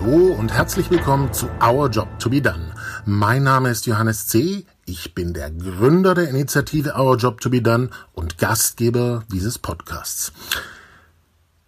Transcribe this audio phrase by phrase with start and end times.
[0.00, 2.72] Hallo und herzlich willkommen zu Our Job to be Done.
[3.04, 4.64] Mein Name ist Johannes C.
[4.84, 10.32] Ich bin der Gründer der Initiative Our Job to be Done und Gastgeber dieses Podcasts.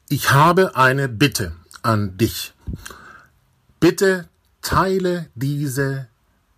[0.09, 2.55] Ich habe eine Bitte an dich.
[3.81, 4.29] Bitte
[4.63, 6.07] teile diese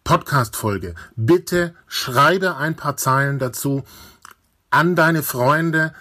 [0.04, 0.94] Podcast-Folge.
[1.16, 3.82] Bitte schreibe ein paar Zeilen dazu
[4.68, 5.94] an deine Freunde,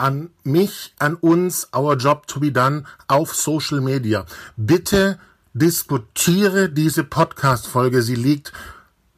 [0.00, 4.24] an mich, an uns, our job to be done auf Social Media.
[4.56, 5.18] Bitte
[5.52, 8.02] diskutiere diese Podcast-Folge.
[8.02, 8.52] Sie liegt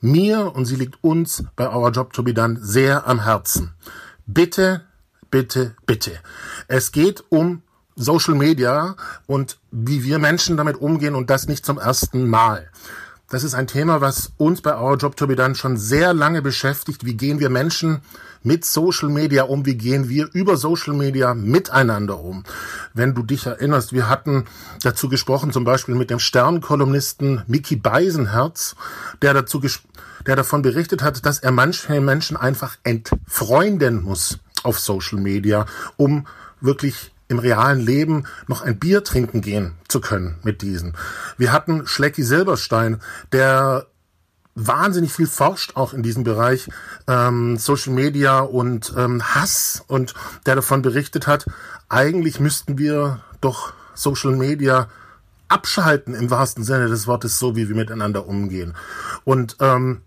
[0.01, 3.73] mir und sie liegt uns bei Our Job to be Done sehr am Herzen.
[4.27, 4.83] Bitte,
[5.31, 6.19] bitte, bitte.
[6.69, 7.63] Es geht um
[7.95, 8.97] Social Media
[9.27, 12.71] und wie wir Menschen damit umgehen und das nicht zum ersten Mal.
[13.29, 16.43] Das ist ein Thema, was uns bei Our Job to be Done schon sehr lange
[16.43, 17.05] beschäftigt.
[17.05, 18.03] Wie gehen wir Menschen
[18.43, 19.67] mit Social Media um?
[19.67, 22.45] Wie gehen wir über Social Media miteinander um?
[22.95, 24.45] Wenn du dich erinnerst, wir hatten
[24.83, 28.77] dazu gesprochen, zum Beispiel mit dem Sternkolumnisten Mickey Beisenherz,
[29.21, 29.61] der dazu
[30.27, 36.27] der davon berichtet hat, dass er manche Menschen einfach entfreunden muss auf Social Media, um
[36.61, 40.95] wirklich im realen Leben noch ein Bier trinken gehen zu können mit diesen.
[41.39, 43.01] Wir hatten Schlecki Silberstein,
[43.33, 43.87] der
[44.55, 46.69] wahnsinnig viel forscht auch in diesem Bereich
[47.09, 50.15] ähm, Social Media und ähm, Hass und
[50.47, 51.47] der davon berichtet hat,
[51.89, 54.89] eigentlich müssten wir doch Social Media
[55.49, 58.75] abschalten im wahrsten Sinne des Wortes, so wie wir miteinander umgehen.
[59.25, 60.03] Und ähm,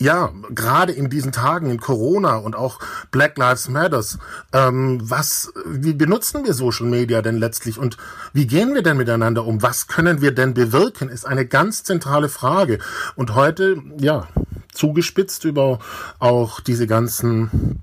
[0.00, 2.78] ja, gerade in diesen Tagen in Corona und auch
[3.10, 4.18] Black Lives Matters,
[4.52, 7.96] ähm, was, wie benutzen wir Social Media denn letztlich und
[8.32, 9.60] wie gehen wir denn miteinander um?
[9.60, 11.08] Was können wir denn bewirken?
[11.08, 12.78] Ist eine ganz zentrale Frage.
[13.16, 14.28] Und heute, ja,
[14.72, 15.80] zugespitzt über
[16.20, 17.82] auch diese ganzen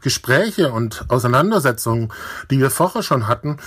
[0.00, 2.10] Gespräche und Auseinandersetzungen,
[2.50, 3.58] die wir vorher schon hatten,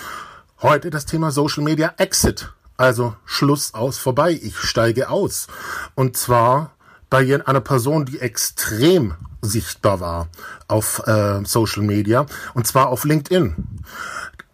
[0.61, 2.51] heute das Thema Social Media Exit.
[2.77, 4.31] Also Schluss aus vorbei.
[4.41, 5.45] Ich steige aus.
[5.93, 6.71] Und zwar
[7.11, 10.29] bei einer Person, die extrem sichtbar war
[10.67, 13.55] auf äh, Social Media, und zwar auf LinkedIn.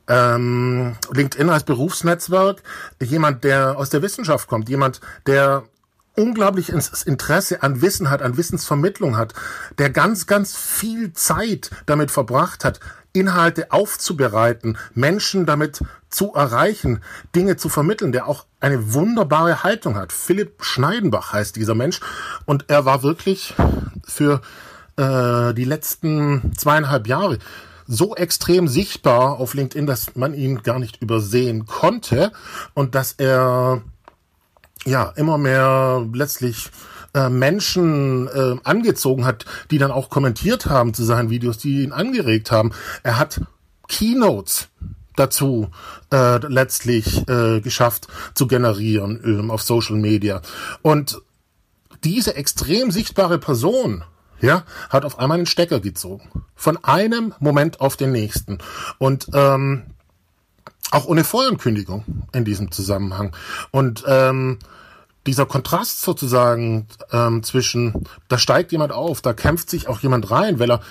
[0.09, 2.63] Ähm, LinkedIn als Berufsnetzwerk,
[2.99, 5.63] jemand, der aus der Wissenschaft kommt, jemand, der
[6.17, 9.33] unglaubliches Interesse an Wissen hat, an Wissensvermittlung hat,
[9.77, 12.79] der ganz, ganz viel Zeit damit verbracht hat,
[13.13, 17.01] Inhalte aufzubereiten, Menschen damit zu erreichen,
[17.35, 20.11] Dinge zu vermitteln, der auch eine wunderbare Haltung hat.
[20.11, 21.99] Philipp Schneidenbach heißt dieser Mensch
[22.45, 23.55] und er war wirklich
[24.05, 24.41] für
[24.97, 27.39] äh, die letzten zweieinhalb Jahre
[27.87, 32.31] so extrem sichtbar auf LinkedIn, dass man ihn gar nicht übersehen konnte
[32.73, 33.81] und dass er
[34.87, 36.69] ja immer mehr letztlich
[37.13, 41.91] äh, Menschen äh, angezogen hat, die dann auch kommentiert haben zu seinen Videos, die ihn
[41.91, 42.71] angeregt haben.
[43.03, 43.41] Er hat
[43.87, 44.69] Keynotes
[45.15, 45.69] dazu
[46.11, 50.41] äh, letztlich äh, geschafft zu generieren ähm, auf Social Media.
[50.81, 51.21] Und
[52.03, 54.03] diese extrem sichtbare Person,
[54.39, 56.45] ja, hat auf einmal einen Stecker gezogen.
[56.55, 58.59] Von einem Moment auf den nächsten.
[58.99, 59.83] Und ähm,
[60.91, 63.35] auch ohne Vorankündigung in diesem Zusammenhang.
[63.71, 64.59] Und ähm,
[65.27, 70.59] dieser Kontrast sozusagen ähm, zwischen, da steigt jemand auf, da kämpft sich auch jemand rein,
[70.59, 70.81] weil er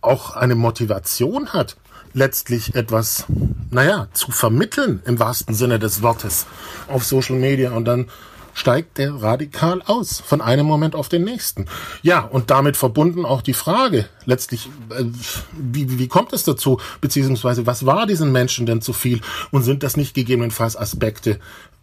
[0.00, 1.76] auch eine Motivation hat,
[2.12, 3.26] letztlich etwas,
[3.70, 6.46] naja, zu vermitteln im wahrsten Sinne des Wortes
[6.88, 7.72] auf Social Media.
[7.72, 8.08] Und dann
[8.54, 11.66] steigt der radikal aus, von einem Moment auf den nächsten.
[12.02, 15.04] Ja, und damit verbunden auch die Frage, letztlich, äh,
[15.52, 19.20] wie, wie kommt es dazu, beziehungsweise was war diesen Menschen denn zu viel?
[19.50, 21.38] Und sind das nicht gegebenenfalls Aspekte,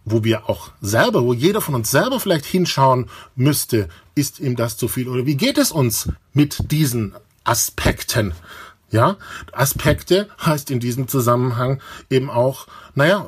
[0.06, 4.78] wo wir auch selber, wo jeder von uns selber vielleicht hinschauen müsste, ist ihm das
[4.78, 8.34] zu viel oder wie geht es uns mit diesen Aspekten?
[8.92, 9.18] Ja,
[9.53, 11.81] Aspekte heißt in diesem Zusammenhang
[12.12, 13.25] eben auch, naja,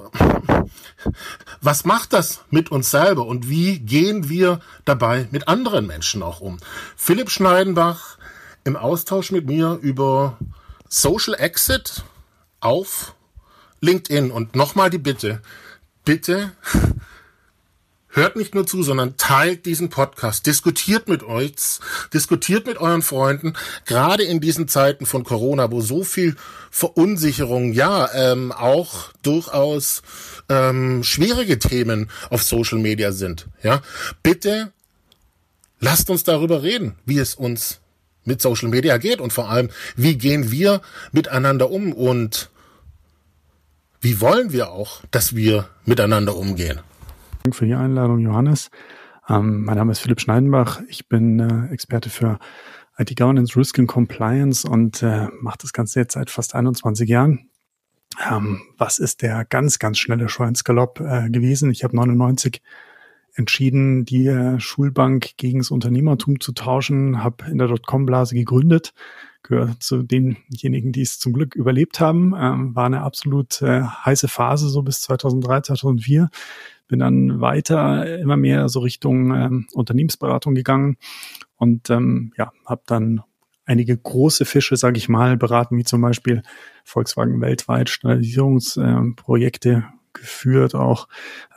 [1.59, 6.39] was macht das mit uns selber und wie gehen wir dabei mit anderen Menschen auch
[6.39, 6.57] um?
[6.95, 8.19] Philipp Schneidenbach
[8.63, 10.37] im Austausch mit mir über
[10.87, 12.03] Social Exit
[12.59, 13.15] auf
[13.81, 15.41] LinkedIn und nochmal die Bitte,
[16.05, 16.51] bitte
[18.09, 21.51] hört nicht nur zu, sondern teilt diesen Podcast, diskutiert mit euch,
[22.13, 23.53] diskutiert mit euren Freunden,
[23.85, 26.35] gerade in diesen Zeiten von Corona, wo so viel
[26.71, 30.01] Verunsicherung, ja, ähm, auch durchaus
[30.47, 33.47] ähm, schwierige Themen auf Social Media sind.
[33.63, 33.81] Ja,
[34.23, 34.71] bitte
[35.79, 37.81] lasst uns darüber reden, wie es uns
[38.23, 40.81] mit Social Media geht und vor allem, wie gehen wir
[41.11, 42.49] miteinander um und
[44.05, 46.79] wie wollen wir auch, dass wir miteinander umgehen?
[47.41, 48.69] Danke für die Einladung, Johannes.
[49.27, 50.79] Ähm, mein Name ist Philipp Schneidenbach.
[50.89, 52.37] Ich bin äh, Experte für
[52.99, 57.49] IT Governance, Risk and Compliance und äh, mache das Ganze jetzt seit fast 21 Jahren.
[58.29, 61.71] ähm, was ist der ganz, ganz schnelle Schweinsgalopp äh, gewesen.
[61.71, 62.61] Ich habe 99
[63.33, 68.93] entschieden, die äh, Schulbank gegen das Unternehmertum zu tauschen, habe in der Dotcom-Blase gegründet,
[69.47, 72.33] gehört zu denjenigen, die es zum Glück überlebt haben.
[72.37, 76.29] Ähm, war eine absolut äh, heiße Phase so bis 2003, 2004.
[76.87, 80.97] Bin dann weiter immer mehr so Richtung ähm, Unternehmensberatung gegangen
[81.57, 83.21] und ähm, ja, habe dann
[83.65, 86.43] einige große Fische, sage ich mal, beraten, wie zum Beispiel
[86.83, 89.81] Volkswagen weltweit Standardisierungsprojekte äh,
[90.13, 91.07] geführt, auch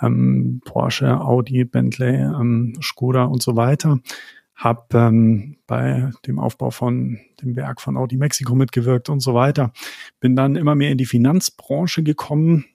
[0.00, 4.00] ähm, Porsche, Audi, Bentley, ähm, Skoda und so weiter.
[4.58, 9.72] Hab ähm, bei dem Aufbau von dem Werk von Audi Mexico mitgewirkt und so weiter.
[10.20, 12.66] Bin dann immer mehr in die Finanzbranche gekommen,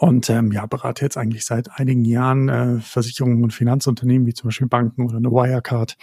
[0.00, 4.46] und ähm, ja, berate jetzt eigentlich seit einigen Jahren äh, Versicherungen und Finanzunternehmen wie zum
[4.46, 5.96] Beispiel Banken oder eine Wirecard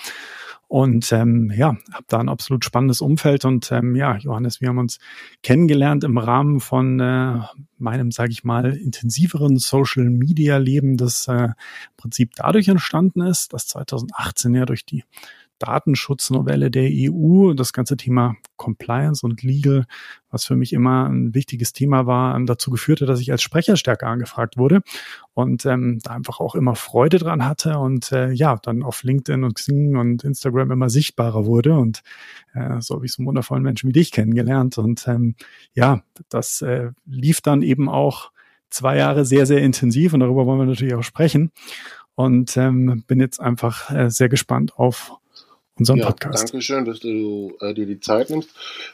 [0.67, 3.45] und ähm, ja, habe da ein absolut spannendes Umfeld.
[3.45, 5.00] Und ähm, ja, Johannes, wir haben uns
[5.44, 7.39] kennengelernt im Rahmen von äh,
[7.77, 11.53] meinem, sage ich mal, intensiveren Social-Media-Leben, das äh, im
[11.97, 15.03] Prinzip dadurch entstanden ist, dass 2018 ja durch die
[15.60, 19.86] Datenschutznovelle der EU, das ganze Thema Compliance und Legal,
[20.30, 23.42] was für mich immer ein wichtiges Thema war, ähm, dazu geführt hat, dass ich als
[23.42, 24.81] Sprecher stärker angefragt wurde
[25.34, 29.44] und ähm, da einfach auch immer Freude dran hatte und äh, ja, dann auf LinkedIn
[29.44, 32.01] und Xing und Instagram immer sichtbarer wurde und
[32.54, 35.36] äh, so habe ich so einen wundervollen Menschen wie dich kennengelernt und ähm,
[35.74, 38.31] ja, das äh, lief dann eben auch
[38.69, 41.51] zwei Jahre sehr, sehr intensiv und darüber wollen wir natürlich auch sprechen
[42.16, 45.13] und ähm, bin jetzt einfach äh, sehr gespannt auf
[45.77, 46.44] unserem ja, Podcast.
[46.44, 48.50] Danke schön, dass du äh, dir die Zeit nimmst.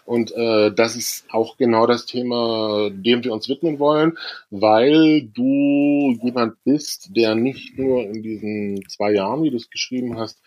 [0.06, 4.18] Und äh, das ist auch genau das Thema, dem wir uns widmen wollen,
[4.50, 10.18] weil du jemand bist, der nicht nur in diesen zwei Jahren, wie du es geschrieben
[10.18, 10.42] hast,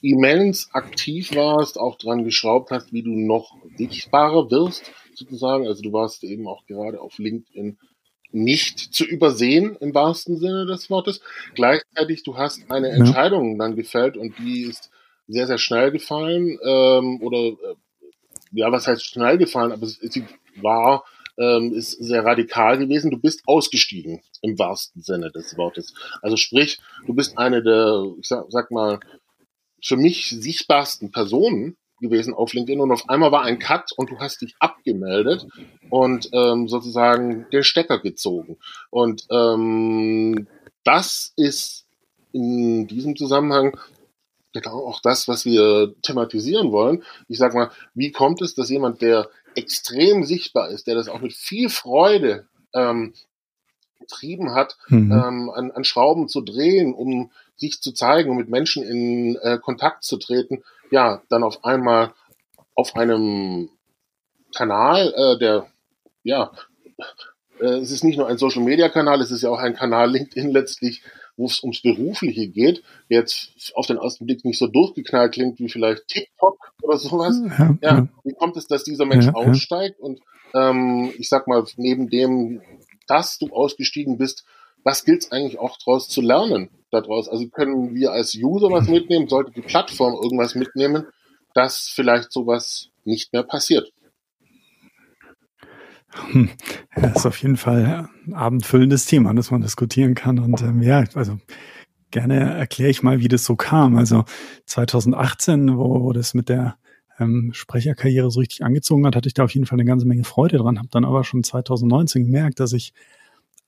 [0.00, 5.66] immens aktiv warst, auch dran geschraubt hast, wie du noch sichtbarer wirst, sozusagen.
[5.66, 7.78] Also du warst eben auch gerade auf LinkedIn
[8.30, 11.20] nicht zu übersehen im wahrsten Sinne des Wortes.
[11.54, 14.90] Gleichzeitig, du hast eine Entscheidung dann gefällt und die ist
[15.26, 16.58] sehr, sehr schnell gefallen.
[16.62, 17.74] Ähm, oder äh,
[18.52, 20.24] ja, was heißt schnell gefallen, aber sie
[20.60, 21.04] war,
[21.36, 23.10] ähm, ist sehr radikal gewesen.
[23.10, 25.94] Du bist ausgestiegen im wahrsten Sinne des Wortes.
[26.22, 29.00] Also sprich, du bist eine der, ich sag, sag mal,
[29.82, 34.18] für mich sichtbarsten Personen gewesen auf LinkedIn und auf einmal war ein Cut und du
[34.18, 35.46] hast dich abgemeldet
[35.90, 38.56] und ähm, sozusagen den Stecker gezogen.
[38.90, 40.46] Und ähm,
[40.84, 41.86] das ist
[42.32, 43.78] in diesem Zusammenhang
[44.54, 47.02] genau auch das, was wir thematisieren wollen.
[47.28, 51.20] Ich sag mal, wie kommt es, dass jemand, der extrem sichtbar ist, der das auch
[51.20, 53.12] mit viel Freude ähm,
[54.00, 55.12] getrieben hat, mhm.
[55.12, 59.58] ähm, an, an Schrauben zu drehen, um sich zu zeigen, um mit Menschen in äh,
[59.58, 62.12] Kontakt zu treten, ja, dann auf einmal
[62.74, 63.70] auf einem
[64.54, 65.66] Kanal, äh, der,
[66.22, 66.52] ja,
[67.60, 71.02] äh, es ist nicht nur ein Social-Media-Kanal, es ist ja auch ein Kanal LinkedIn letztlich,
[71.36, 75.58] wo es ums Berufliche geht, der jetzt auf den ersten Blick nicht so durchgeknallt klingt
[75.58, 77.40] wie vielleicht TikTok oder sowas.
[77.58, 78.08] Ja, ja.
[78.24, 79.98] wie kommt es, dass dieser Mensch ja, aussteigt?
[80.00, 80.20] Und
[80.54, 82.62] ähm, ich sag mal, neben dem,
[83.06, 84.44] dass du ausgestiegen bist,
[84.84, 87.28] was gilt es eigentlich auch daraus zu lernen daraus?
[87.28, 89.28] Also können wir als User was mitnehmen?
[89.28, 91.06] Sollte die Plattform irgendwas mitnehmen,
[91.54, 93.92] dass vielleicht sowas nicht mehr passiert?
[96.14, 96.50] Hm.
[96.96, 100.38] Ja, ist auf jeden Fall ein abendfüllendes Thema, das man diskutieren kann.
[100.38, 101.38] Und ähm, ja, also
[102.10, 103.96] gerne erkläre ich mal, wie das so kam.
[103.96, 104.24] Also
[104.66, 106.76] 2018, wo, wo das mit der
[107.18, 110.24] ähm, Sprecherkarriere so richtig angezogen hat, hatte ich da auf jeden Fall eine ganze Menge
[110.24, 110.78] Freude dran.
[110.78, 112.92] Habe dann aber schon 2019 gemerkt, dass ich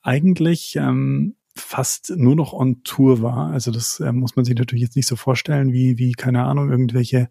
[0.03, 3.51] eigentlich ähm, fast nur noch on Tour war.
[3.51, 6.71] Also das äh, muss man sich natürlich jetzt nicht so vorstellen, wie, wie keine Ahnung,
[6.71, 7.29] irgendwelche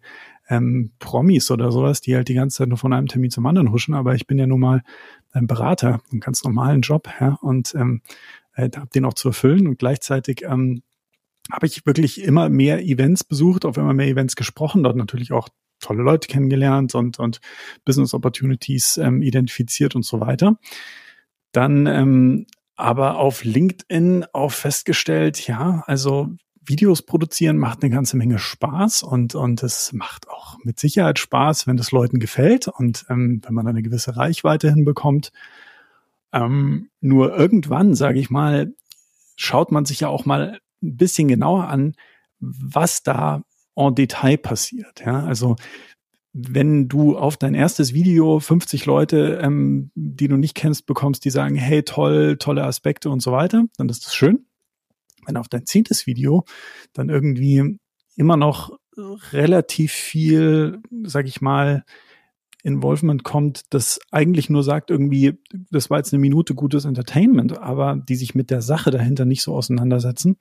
[0.48, 3.72] ähm, Promis oder sowas, die halt die ganze Zeit nur von einem Termin zum anderen
[3.72, 3.94] huschen.
[3.94, 4.82] Aber ich bin ja nun mal
[5.32, 8.02] ein Berater, einen ganz normalen Job, ja, und ähm,
[8.54, 9.66] äh, habe den auch zu erfüllen.
[9.66, 10.82] Und gleichzeitig ähm,
[11.50, 15.48] habe ich wirklich immer mehr Events besucht, auf immer mehr Events gesprochen, dort natürlich auch
[15.80, 17.40] tolle Leute kennengelernt und, und
[17.84, 20.58] Business Opportunities ähm, identifiziert und so weiter.
[21.52, 26.28] Dann ähm, aber auf LinkedIn auch festgestellt, ja, also
[26.68, 31.66] Videos produzieren macht eine ganze Menge Spaß und und es macht auch mit Sicherheit Spaß,
[31.66, 35.30] wenn es Leuten gefällt und ähm, wenn man eine gewisse Reichweite hinbekommt.
[36.32, 38.74] Ähm, nur irgendwann, sage ich mal,
[39.36, 41.94] schaut man sich ja auch mal ein bisschen genauer an,
[42.40, 43.42] was da
[43.76, 45.02] en Detail passiert.
[45.04, 45.56] Ja, also
[46.38, 51.30] wenn du auf dein erstes Video 50 Leute, ähm, die du nicht kennst, bekommst, die
[51.30, 54.44] sagen, hey, toll, tolle Aspekte und so weiter, dann ist das schön.
[55.24, 56.44] Wenn auf dein zehntes Video
[56.92, 57.78] dann irgendwie
[58.16, 58.78] immer noch
[59.32, 61.84] relativ viel, sag ich mal,
[62.62, 65.38] Involvement kommt, das eigentlich nur sagt irgendwie,
[65.70, 69.42] das war jetzt eine Minute gutes Entertainment, aber die sich mit der Sache dahinter nicht
[69.42, 70.36] so auseinandersetzen,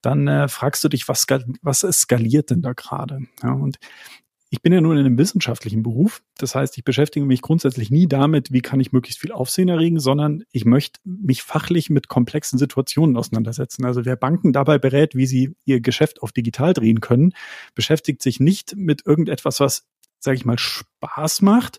[0.00, 1.26] dann äh, fragst du dich, was,
[1.62, 3.20] was skaliert denn da gerade?
[3.42, 3.78] Ja, und
[4.50, 6.22] ich bin ja nun in einem wissenschaftlichen Beruf.
[6.38, 10.00] Das heißt, ich beschäftige mich grundsätzlich nie damit, wie kann ich möglichst viel Aufsehen erregen,
[10.00, 13.84] sondern ich möchte mich fachlich mit komplexen Situationen auseinandersetzen.
[13.84, 17.34] Also wer Banken dabei berät, wie sie ihr Geschäft auf digital drehen können,
[17.74, 19.86] beschäftigt sich nicht mit irgendetwas, was,
[20.18, 21.78] sage ich mal, Spaß macht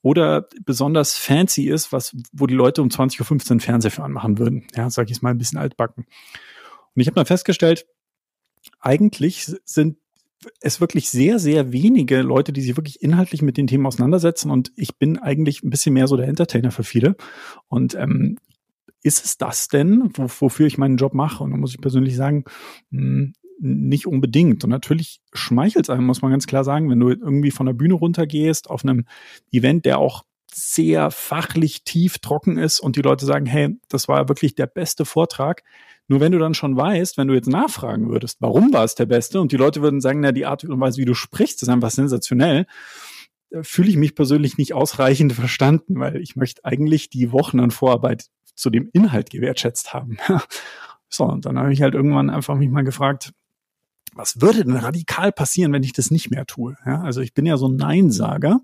[0.00, 4.66] oder besonders fancy ist, was, wo die Leute um 20.15 Uhr Fernseher anmachen würden.
[4.74, 6.06] Ja, sage ich mal ein bisschen altbacken.
[6.94, 7.86] Und ich habe dann festgestellt,
[8.80, 9.98] eigentlich sind
[10.60, 14.50] es wirklich sehr, sehr wenige Leute, die sich wirklich inhaltlich mit den Themen auseinandersetzen.
[14.50, 17.16] Und ich bin eigentlich ein bisschen mehr so der Entertainer für viele.
[17.68, 18.38] Und ähm,
[19.02, 21.42] ist es das denn, wo, wofür ich meinen Job mache?
[21.44, 22.44] Und da muss ich persönlich sagen,
[22.90, 24.64] mh, hm, nicht unbedingt.
[24.64, 27.72] Und natürlich schmeichelt es einem, muss man ganz klar sagen, wenn du irgendwie von der
[27.72, 29.06] Bühne runtergehst auf einem
[29.50, 34.28] Event, der auch sehr fachlich tief trocken ist und die Leute sagen, hey, das war
[34.28, 35.62] wirklich der beste Vortrag,
[36.08, 39.06] nur wenn du dann schon weißt, wenn du jetzt nachfragen würdest, warum war es der
[39.06, 41.68] Beste und die Leute würden sagen, na, die Art und Weise, wie du sprichst, ist
[41.68, 42.66] einfach sensationell,
[43.62, 48.26] fühle ich mich persönlich nicht ausreichend verstanden, weil ich möchte eigentlich die Wochen an Vorarbeit
[48.54, 50.18] zu dem Inhalt gewertschätzt haben.
[51.08, 53.32] so, und dann habe ich halt irgendwann einfach mich mal gefragt,
[54.14, 56.76] was würde denn radikal passieren, wenn ich das nicht mehr tue?
[56.86, 58.60] Ja, also ich bin ja so ein Neinsager.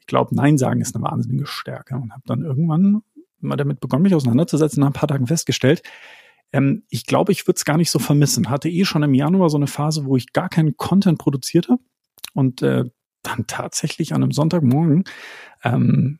[0.00, 3.02] Ich glaube, Nein sagen ist eine wahnsinnige Stärke und habe dann irgendwann
[3.40, 5.82] mal damit begonnen, mich auseinanderzusetzen, nach ein paar Tagen festgestellt,
[6.52, 8.50] ähm, ich glaube, ich würde es gar nicht so vermissen.
[8.50, 11.82] Hatte eh schon im Januar so eine Phase, wo ich gar keinen Content produziert habe
[12.34, 12.84] und äh,
[13.22, 15.04] dann tatsächlich an einem Sonntagmorgen
[15.64, 16.18] ähm,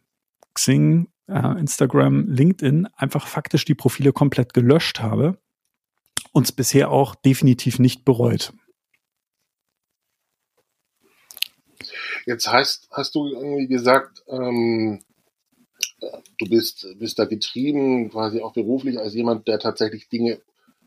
[0.54, 5.38] Xing, äh, Instagram, LinkedIn einfach faktisch die Profile komplett gelöscht habe
[6.32, 8.52] und es bisher auch definitiv nicht bereut.
[12.24, 15.02] Jetzt heißt, hast du irgendwie gesagt, ähm,
[16.38, 20.40] du bist, bist da getrieben, quasi auch beruflich als jemand, der tatsächlich Dinge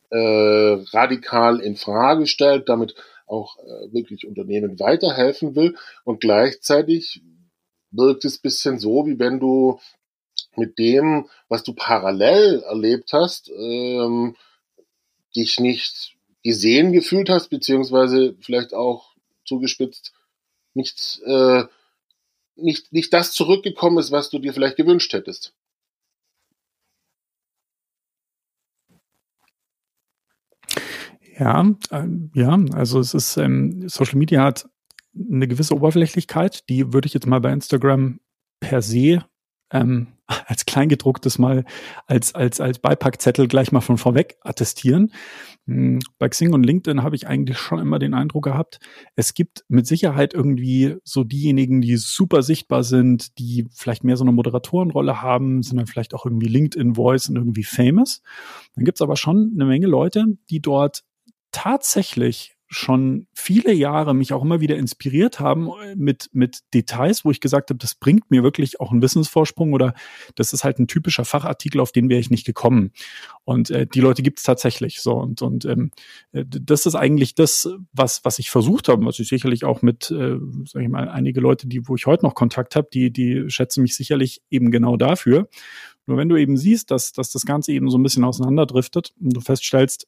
[0.10, 2.96] äh, radikal in Frage stellt, damit
[3.28, 5.76] auch äh, wirklich Unternehmen weiterhelfen will.
[6.04, 7.22] Und gleichzeitig
[7.92, 9.80] wirkt es bisschen so, wie wenn du
[10.56, 14.36] mit dem, was du parallel erlebt hast, ähm,
[15.36, 20.14] dich nicht gesehen gefühlt hast, beziehungsweise vielleicht auch zugespitzt
[20.76, 21.64] nicht äh,
[22.56, 25.54] nicht, nicht das zurückgekommen ist, was du dir vielleicht gewünscht hättest.
[31.38, 34.70] Ja, äh, ja, also es ist, ähm, Social Media hat
[35.14, 38.20] eine gewisse Oberflächlichkeit, die würde ich jetzt mal bei Instagram
[38.60, 39.26] per se
[39.72, 40.08] ähm,
[40.48, 41.66] als Kleingedrucktes mal
[42.08, 45.12] als, als, als Beipackzettel gleich mal von vorweg attestieren.
[45.68, 48.80] Hm, bei Xing und LinkedIn habe ich eigentlich schon immer den Eindruck gehabt,
[49.16, 54.24] es gibt mit Sicherheit irgendwie so diejenigen, die super sichtbar sind, die vielleicht mehr so
[54.24, 58.22] eine Moderatorenrolle haben, sind dann vielleicht auch irgendwie LinkedIn Voice und irgendwie famous.
[58.76, 61.04] Dann gibt es aber schon eine Menge Leute, die dort
[61.52, 67.32] tatsächlich schon viele Jahre mich auch immer wieder inspiriert haben äh, mit, mit Details, wo
[67.32, 69.94] ich gesagt habe, das bringt mir wirklich auch einen Wissensvorsprung oder
[70.36, 72.92] das ist halt ein typischer Fachartikel, auf den wäre ich nicht gekommen.
[73.44, 75.14] Und äh, die Leute gibt es tatsächlich so.
[75.14, 75.92] Und, und ähm,
[76.32, 80.10] äh, das ist eigentlich das, was, was ich versucht habe, was ich sicherlich auch mit,
[80.10, 83.46] äh, sag ich mal, einige Leute, die, wo ich heute noch Kontakt habe, die, die
[83.50, 85.48] schätzen mich sicherlich eben genau dafür.
[86.08, 89.36] Nur wenn du eben siehst, dass, dass das Ganze eben so ein bisschen auseinanderdriftet und
[89.36, 90.08] du feststellst,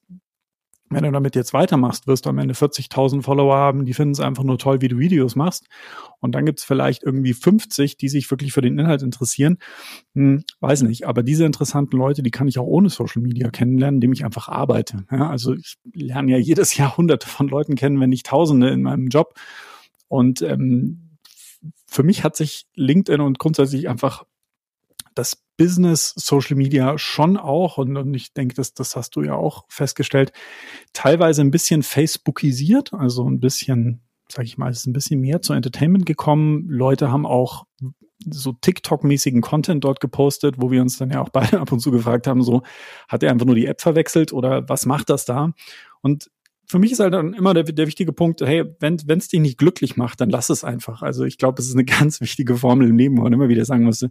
[0.90, 4.20] wenn du damit jetzt weitermachst, wirst du am Ende 40.000 Follower haben, die finden es
[4.20, 5.68] einfach nur toll, wie du Videos machst.
[6.20, 9.58] Und dann gibt es vielleicht irgendwie 50, die sich wirklich für den Inhalt interessieren.
[10.14, 13.98] Hm, weiß nicht, aber diese interessanten Leute, die kann ich auch ohne Social Media kennenlernen,
[13.98, 15.06] indem ich einfach arbeite.
[15.12, 18.82] Ja, also ich lerne ja jedes Jahr hunderte von Leuten kennen, wenn nicht tausende in
[18.82, 19.34] meinem Job.
[20.08, 21.18] Und ähm,
[21.86, 24.24] für mich hat sich LinkedIn und grundsätzlich einfach
[25.18, 29.34] das Business Social Media schon auch, und, und ich denke, das, das hast du ja
[29.34, 30.32] auch festgestellt,
[30.94, 35.54] teilweise ein bisschen Facebookisiert, also ein bisschen, sag ich mal, ist ein bisschen mehr zu
[35.54, 36.68] Entertainment gekommen.
[36.70, 37.66] Leute haben auch
[38.30, 41.92] so TikTok-mäßigen Content dort gepostet, wo wir uns dann ja auch beide ab und zu
[41.92, 42.62] gefragt haben, so,
[43.08, 45.54] hat er einfach nur die App verwechselt oder was macht das da?
[46.02, 46.30] Und
[46.68, 49.58] für mich ist halt dann immer der, der wichtige Punkt, hey, wenn es dich nicht
[49.58, 51.02] glücklich macht, dann lass es einfach.
[51.02, 53.66] Also ich glaube, es ist eine ganz wichtige Formel im Leben, wo man immer wieder
[53.66, 54.06] sagen muss,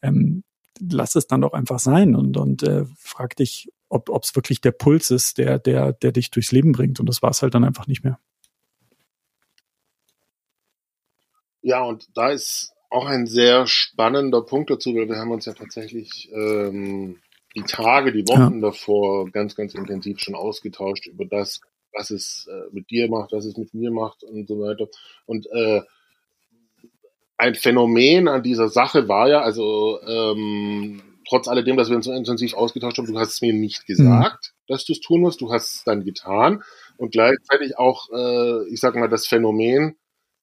[0.00, 0.42] ähm,
[0.80, 4.72] lass es dann doch einfach sein und, und äh, frag dich, ob es wirklich der
[4.72, 6.98] Puls ist, der, der, der dich durchs Leben bringt.
[6.98, 8.18] Und das war es halt dann einfach nicht mehr.
[11.60, 15.52] Ja, und da ist auch ein sehr spannender Punkt dazu, weil wir haben uns ja
[15.52, 17.20] tatsächlich ähm,
[17.54, 18.70] die Tage, die Wochen ja.
[18.70, 21.60] davor ganz, ganz intensiv schon ausgetauscht über das,
[21.92, 24.88] was es äh, mit dir macht, was es mit mir macht und so weiter.
[25.26, 25.82] Und äh,
[27.36, 32.12] ein Phänomen an dieser Sache war ja, also ähm, trotz alledem, dass wir uns so
[32.12, 34.72] intensiv ausgetauscht haben, du hast es mir nicht gesagt, mhm.
[34.72, 36.62] dass du es tun musst, du hast es dann getan
[36.96, 39.96] und gleichzeitig auch, äh, ich sag mal, das Phänomen,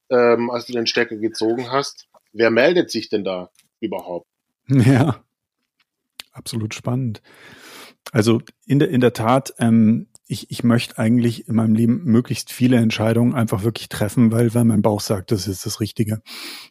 [0.09, 4.27] ähm, als du den Stecker gezogen hast, wer meldet sich denn da überhaupt?
[4.67, 5.23] Ja,
[6.31, 7.21] absolut spannend.
[8.11, 12.51] Also in der, in der Tat, ähm, ich, ich möchte eigentlich in meinem Leben möglichst
[12.51, 16.21] viele Entscheidungen einfach wirklich treffen, weil, weil mein Bauch sagt, das ist das Richtige.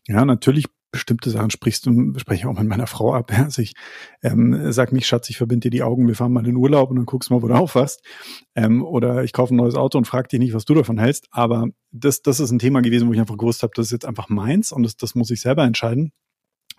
[0.07, 3.33] Ja, natürlich bestimmte Sachen sprichst du, spreche ich auch mit meiner Frau ab.
[3.37, 3.75] Also ich
[4.23, 6.91] ähm, sag nicht, Schatz, ich verbinde dir die Augen, wir fahren mal in den Urlaub
[6.91, 8.01] und dann guckst mal, wo du aufwachst.
[8.55, 11.27] Ähm, oder ich kaufe ein neues Auto und frag dich nicht, was du davon hältst.
[11.33, 14.07] Aber das, das ist ein Thema gewesen, wo ich einfach gewusst habe, das ist jetzt
[14.07, 16.13] einfach meins und das, das muss ich selber entscheiden.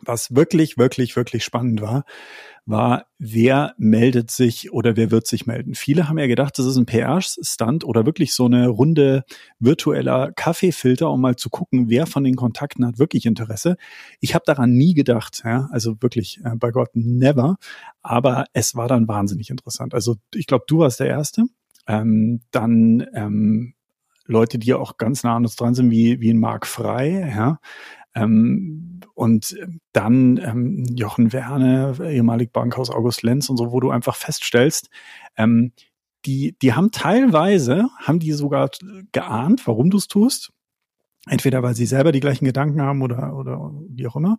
[0.02, 2.06] Was wirklich, wirklich, wirklich spannend war,
[2.66, 5.74] war, wer meldet sich oder wer wird sich melden.
[5.74, 9.24] Viele haben ja gedacht, das ist ein PR-Stunt oder wirklich so eine Runde
[9.60, 13.76] virtueller Kaffeefilter, um mal zu gucken, wer von den Kontakten hat wirklich Interesse.
[14.20, 17.58] Ich habe daran nie gedacht, ja, also wirklich äh, bei Gott never.
[18.02, 19.94] Aber es war dann wahnsinnig interessant.
[19.94, 21.46] Also ich glaube, du warst der Erste.
[21.88, 23.74] Ähm, dann ähm,
[24.30, 27.60] Leute, die auch ganz nah an uns dran sind, wie, wie ein Mark Frei, ja,
[28.16, 29.56] ähm, und
[29.94, 34.90] dann ähm, Jochen Werne, ehemalig Bankhaus August Lenz und so, wo du einfach feststellst,
[35.36, 35.74] ähm,
[36.26, 38.70] die, die haben teilweise, haben die sogar
[39.12, 40.52] geahnt, warum du es tust.
[41.28, 44.38] Entweder weil sie selber die gleichen Gedanken haben oder, oder wie auch immer.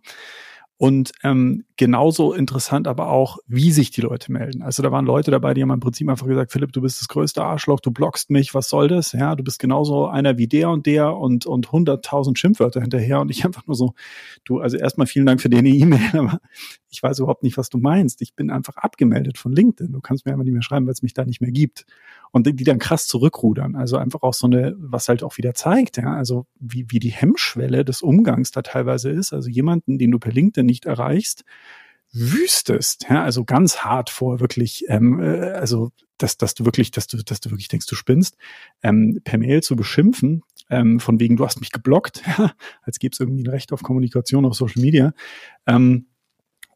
[0.81, 4.63] Und ähm, genauso interessant aber auch, wie sich die Leute melden.
[4.63, 7.07] Also da waren Leute dabei, die haben im Prinzip einfach gesagt, Philipp, du bist das
[7.07, 9.11] größte Arschloch, du blockst mich, was soll das?
[9.11, 13.21] Ja, du bist genauso einer wie der und der und und hunderttausend Schimpfwörter hinterher.
[13.21, 13.93] Und ich einfach nur so,
[14.43, 16.39] du, also erstmal vielen Dank für deine E-Mail, aber
[16.89, 18.23] ich weiß überhaupt nicht, was du meinst.
[18.23, 19.93] Ich bin einfach abgemeldet von LinkedIn.
[19.93, 21.85] Du kannst mir einfach nicht mehr schreiben, weil es mich da nicht mehr gibt.
[22.31, 23.75] Und die dann krass zurückrudern.
[23.75, 27.11] Also einfach auch so eine, was halt auch wieder zeigt, ja, also wie, wie die
[27.11, 29.33] Hemmschwelle des Umgangs da teilweise ist.
[29.33, 31.43] Also jemanden, den du per LinkedIn nicht erreichst,
[32.13, 37.07] wüstest, ja, also ganz hart vor wirklich, ähm, äh, also dass, dass du wirklich, dass
[37.07, 38.37] du, dass du wirklich denkst, du spinnst,
[38.83, 43.13] ähm, per Mail zu beschimpfen, ähm, von wegen, du hast mich geblockt, ja, als gäbe
[43.13, 45.13] es irgendwie ein Recht auf Kommunikation auf Social Media.
[45.67, 46.07] Ähm,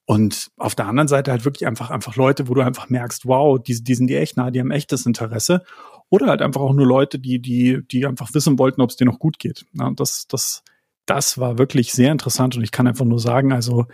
[0.06, 3.62] und auf der anderen Seite halt wirklich einfach, einfach Leute, wo du einfach merkst, wow,
[3.62, 5.64] die, die sind dir echt nah, die haben echtes Interesse.
[6.10, 9.06] Oder halt einfach auch nur Leute, die, die, die einfach wissen wollten, ob es dir
[9.06, 9.66] noch gut geht.
[9.74, 10.64] Ja, das, das,
[11.08, 13.88] das war wirklich sehr interessant und ich kann einfach nur sagen, also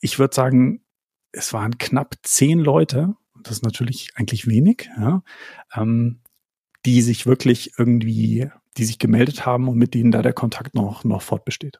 [0.00, 0.82] ich würde sagen,
[1.32, 5.24] es waren knapp zehn Leute, das ist natürlich eigentlich wenig, ja,
[5.74, 6.20] ähm,
[6.86, 11.02] die sich wirklich irgendwie, die sich gemeldet haben und mit denen da der Kontakt noch,
[11.02, 11.78] noch fortbesteht.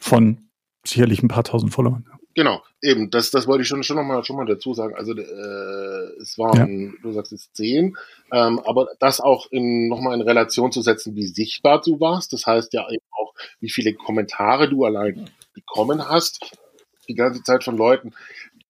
[0.00, 0.48] Von
[0.84, 2.06] sicherlich ein paar tausend Followern.
[2.40, 4.94] Genau, eben, das, das wollte ich schon, schon nochmal schon mal dazu sagen.
[4.94, 6.92] Also äh, es waren, ja.
[7.02, 7.98] du sagst jetzt zehn,
[8.32, 12.32] ähm, aber das auch in nochmal in Relation zu setzen, wie sichtbar du warst.
[12.32, 16.56] Das heißt ja eben auch, wie viele Kommentare du allein bekommen hast,
[17.10, 18.14] die ganze Zeit von Leuten,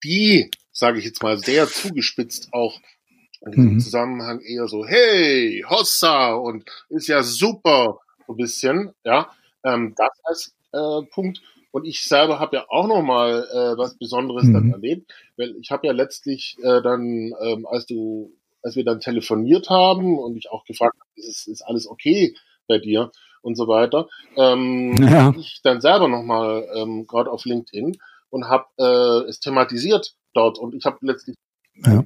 [0.03, 2.81] die, sage ich jetzt mal, sehr zugespitzt auch
[3.43, 3.81] in diesem mhm.
[3.81, 9.31] Zusammenhang eher so, hey, Hossa und ist ja super, so ein bisschen, ja.
[9.63, 11.41] Ähm, das als äh, Punkt.
[11.73, 14.55] Und ich selber habe ja auch noch mal äh, was Besonderes mhm.
[14.55, 19.01] dann erlebt, weil ich habe ja letztlich äh, dann, ähm, als du, als wir dann
[19.01, 22.35] telefoniert haben und ich auch gefragt habe, ist, ist alles okay
[22.67, 23.11] bei dir
[23.43, 25.33] und so weiter, ähm, ja.
[25.39, 27.97] ich dann selber noch mal ähm, gerade auf LinkedIn
[28.31, 31.37] und habe äh, es thematisiert dort und ich habe letztlich
[31.85, 32.05] ja.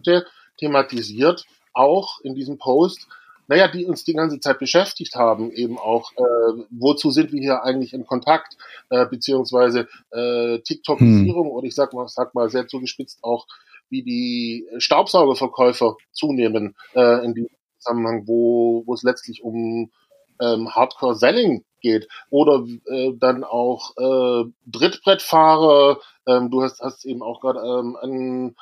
[0.58, 3.08] thematisiert auch in diesem Post,
[3.46, 7.62] naja, die uns die ganze Zeit beschäftigt haben, eben auch, äh, wozu sind wir hier
[7.62, 8.56] eigentlich in Kontakt,
[8.90, 11.52] äh, beziehungsweise äh, TikTokisierung hm.
[11.52, 13.46] oder ich sag mal, sag mal sehr zugespitzt auch,
[13.90, 19.90] wie die Staubsaugerverkäufer zunehmen äh, in diesem Zusammenhang, wo, wo es letztlich um
[20.40, 27.40] ähm, Hardcore-Selling geht oder äh, dann auch äh, Drittbrettfahrer, ähm, du hast, hast eben auch
[27.40, 28.56] gerade ähm, an,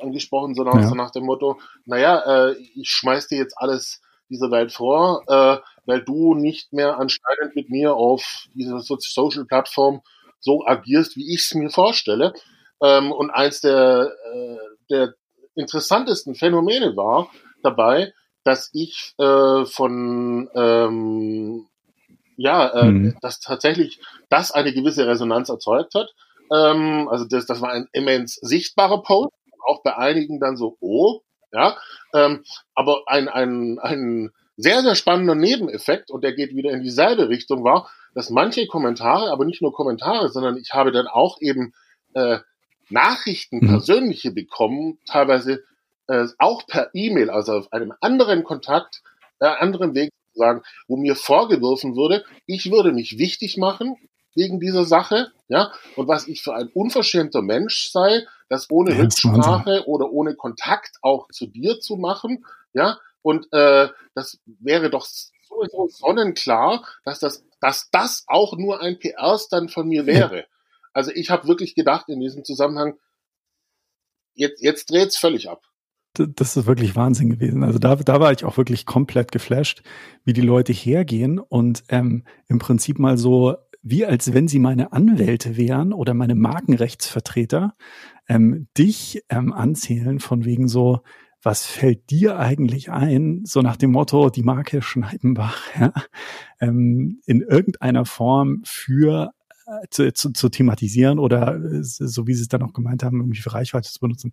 [0.00, 0.86] angesprochen, so nach, ja.
[0.86, 5.58] so nach dem Motto, naja, äh, ich schmeiß dir jetzt alles dieser Welt vor, äh,
[5.86, 10.02] weil du nicht mehr anscheinend mit mir auf dieser Social-Plattform
[10.40, 12.32] so agierst, wie ich es mir vorstelle.
[12.82, 14.56] Ähm, und eins der, äh,
[14.90, 15.14] der
[15.54, 17.28] interessantesten Phänomene war
[17.62, 18.12] dabei,
[18.44, 21.66] dass ich äh, von ähm,
[22.38, 23.16] ja, äh, mhm.
[23.20, 26.08] dass tatsächlich das eine gewisse Resonanz erzeugt hat.
[26.54, 29.32] Ähm, also das, das war ein immens sichtbarer Post,
[29.66, 31.20] auch bei einigen dann so, oh,
[31.52, 31.76] ja,
[32.14, 37.28] ähm, aber ein, ein, ein sehr, sehr spannender Nebeneffekt, und der geht wieder in dieselbe
[37.28, 41.72] Richtung, war, dass manche Kommentare, aber nicht nur Kommentare, sondern ich habe dann auch eben
[42.14, 42.38] äh,
[42.90, 43.68] Nachrichten, mhm.
[43.68, 45.62] persönliche bekommen, teilweise
[46.08, 49.02] äh, auch per E-Mail, also auf einem anderen Kontakt,
[49.40, 53.96] äh, anderen Weg sagen, wo mir vorgeworfen würde, ich würde mich wichtig machen
[54.34, 59.00] wegen dieser Sache, ja, und was ich für ein unverschämter Mensch sei, das ohne ja,
[59.00, 65.06] Rücksprache oder ohne Kontakt auch zu dir zu machen, ja, und äh, das wäre doch
[65.06, 70.46] sowieso sonnenklar, dass das, dass das auch nur ein PR-Stand von mir wäre.
[70.92, 72.98] Also ich habe wirklich gedacht in diesem Zusammenhang,
[74.34, 75.62] jetzt, jetzt dreht's völlig ab
[76.26, 77.62] das ist wirklich Wahnsinn gewesen.
[77.62, 79.82] Also da, da war ich auch wirklich komplett geflasht,
[80.24, 83.56] wie die Leute hergehen und ähm, im Prinzip mal so,
[83.90, 87.74] wie als wenn sie meine Anwälte wären oder meine Markenrechtsvertreter,
[88.28, 91.00] ähm, dich ähm, anzählen von wegen so,
[91.42, 95.92] was fällt dir eigentlich ein, so nach dem Motto, die Marke Schneidenbach, ja,
[96.60, 99.32] ähm, in irgendeiner Form für
[99.90, 103.40] zu, zu, zu thematisieren oder äh, so wie sie es dann auch gemeint haben, irgendwie
[103.40, 104.30] für Reichweite zu benutzen.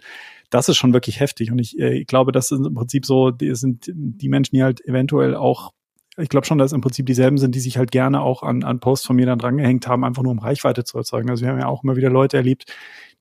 [0.50, 1.52] Das ist schon wirklich heftig.
[1.52, 4.64] Und ich, äh, ich glaube, das sind im Prinzip so, die sind die Menschen, die
[4.64, 5.74] halt eventuell auch
[6.18, 8.80] ich glaube schon, dass im Prinzip dieselben sind, die sich halt gerne auch an, an
[8.80, 11.30] Posts von mir dann drangehängt haben, einfach nur um Reichweite zu erzeugen.
[11.30, 12.72] Also wir haben ja auch immer wieder Leute erlebt,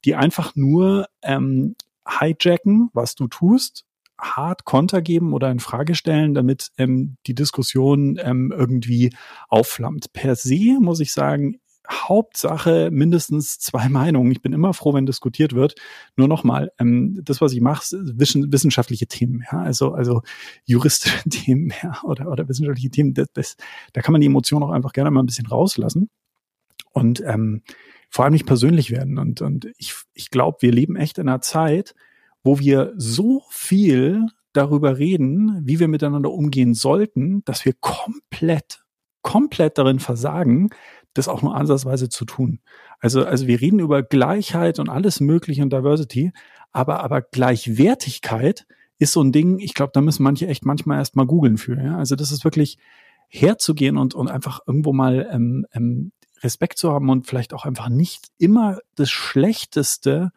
[0.05, 1.75] die einfach nur ähm,
[2.09, 3.85] hijacken, was du tust,
[4.21, 9.15] hart Konter geben oder in Frage stellen, damit ähm, die Diskussion ähm, irgendwie
[9.49, 10.13] aufflammt.
[10.13, 11.59] Per se muss ich sagen,
[11.91, 14.33] Hauptsache mindestens zwei Meinungen.
[14.33, 15.75] Ich bin immer froh, wenn diskutiert wird.
[16.17, 20.23] Nur nochmal, ähm, das, was ich mache, sind wissenschaftliche Themen, ja, also, also
[20.65, 23.15] juristische Themen, ja, oder, oder wissenschaftliche Themen.
[23.15, 23.57] Das, das,
[23.93, 26.09] da kann man die Emotionen auch einfach gerne mal ein bisschen rauslassen
[26.93, 27.63] und ähm,
[28.09, 29.19] vor allem nicht persönlich werden.
[29.19, 31.95] Und, und ich, ich glaube, wir leben echt in einer Zeit,
[32.45, 38.85] wo wir so viel darüber reden, wie wir miteinander umgehen sollten, dass wir komplett,
[39.23, 40.71] komplett darin versagen,
[41.15, 42.61] das auch nur ansatzweise zu tun.
[43.01, 46.33] Also, also wir reden über Gleichheit und alles Mögliche und Diversity,
[46.73, 48.67] aber, aber Gleichwertigkeit
[48.99, 51.81] ist so ein Ding, ich glaube, da müssen manche echt manchmal erst mal googeln für.
[51.81, 51.97] Ja?
[51.99, 52.79] Also das ist wirklich
[53.29, 57.89] herzugehen und, und einfach irgendwo mal ähm, ähm, Respekt zu haben und vielleicht auch einfach
[57.89, 60.31] nicht immer das Schlechteste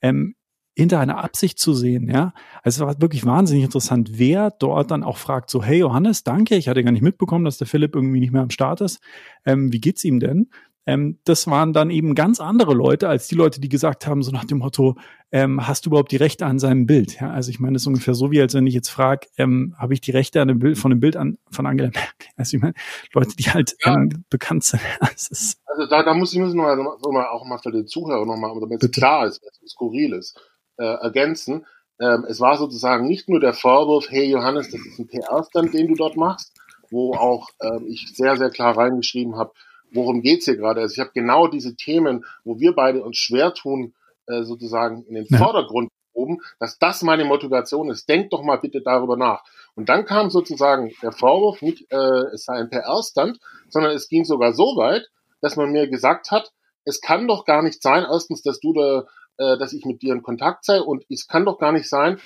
[0.00, 0.34] ähm,
[0.80, 2.32] hinter einer Absicht zu sehen, ja.
[2.62, 6.56] Also es war wirklich wahnsinnig interessant, wer dort dann auch fragt, so, hey Johannes, danke,
[6.56, 9.00] ich hatte gar nicht mitbekommen, dass der Philipp irgendwie nicht mehr am Start ist.
[9.44, 10.48] Ähm, wie geht's ihm denn?
[10.86, 14.32] Ähm, das waren dann eben ganz andere Leute als die Leute, die gesagt haben, so
[14.32, 14.96] nach dem Motto,
[15.30, 17.20] ähm, hast du überhaupt die Rechte an seinem Bild?
[17.20, 19.74] Ja, also ich meine, das ist ungefähr so, wie als wenn ich jetzt frage, ähm,
[19.78, 22.28] habe ich die Rechte an dem Bild, von dem Bild an, von Angela Merkel?
[22.36, 22.74] Also ich meine,
[23.12, 23.94] Leute, die halt ja.
[23.94, 24.80] ähm, bekannt sind.
[25.00, 28.58] also da, da muss ich müssen wir noch mal, auch mal für den Zuhörer nochmal,
[28.58, 30.40] damit es klar ist, es skurril ist
[30.80, 31.66] äh, ergänzen.
[32.00, 35.88] Ähm, es war sozusagen nicht nur der Vorwurf, hey Johannes, das ist ein PR-Stand, den
[35.88, 36.58] du dort machst,
[36.90, 39.52] wo auch ähm, ich sehr, sehr klar reingeschrieben habe,
[39.92, 40.80] worum geht's hier gerade?
[40.80, 43.94] Also ich habe genau diese Themen, wo wir beide uns schwer tun,
[44.26, 45.38] äh, sozusagen in den ja.
[45.38, 48.08] Vordergrund oben, dass das meine Motivation ist.
[48.08, 49.44] Denk doch mal bitte darüber nach.
[49.74, 53.38] Und dann kam sozusagen der Vorwurf, nicht äh, es sei ein PR-Stand,
[53.68, 55.06] sondern es ging sogar so weit,
[55.42, 56.50] dass man mir gesagt hat,
[56.84, 59.04] es kann doch gar nicht sein, erstens, dass du da
[59.38, 62.18] äh, dass ich mit dir in Kontakt sei und es kann doch gar nicht sein,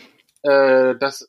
[0.43, 1.29] äh, dass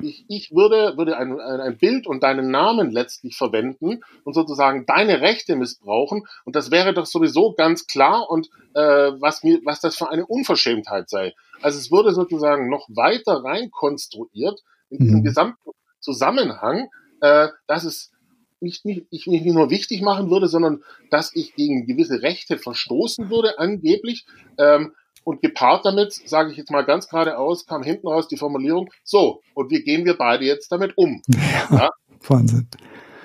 [0.00, 5.20] ich, ich würde, würde ein, ein Bild und deinen Namen letztlich verwenden und sozusagen deine
[5.20, 6.24] Rechte missbrauchen.
[6.44, 10.26] Und das wäre doch sowieso ganz klar und äh, was mir, was das für eine
[10.26, 11.34] Unverschämtheit sei.
[11.62, 15.24] Also es würde sozusagen noch weiter reinkonstruiert in diesem mhm.
[15.24, 16.88] gesamten Zusammenhang,
[17.20, 18.12] äh, dass es
[18.60, 23.28] nicht, nicht, ich nicht nur wichtig machen würde, sondern dass ich gegen gewisse Rechte verstoßen
[23.28, 24.24] würde, angeblich.
[24.56, 24.92] Ähm,
[25.24, 29.42] und gepaart damit, sage ich jetzt mal ganz geradeaus, kam hinten raus die Formulierung, so,
[29.54, 31.22] und wie gehen wir beide jetzt damit um?
[31.70, 31.90] Ja, ja?
[32.28, 32.68] Wahnsinn.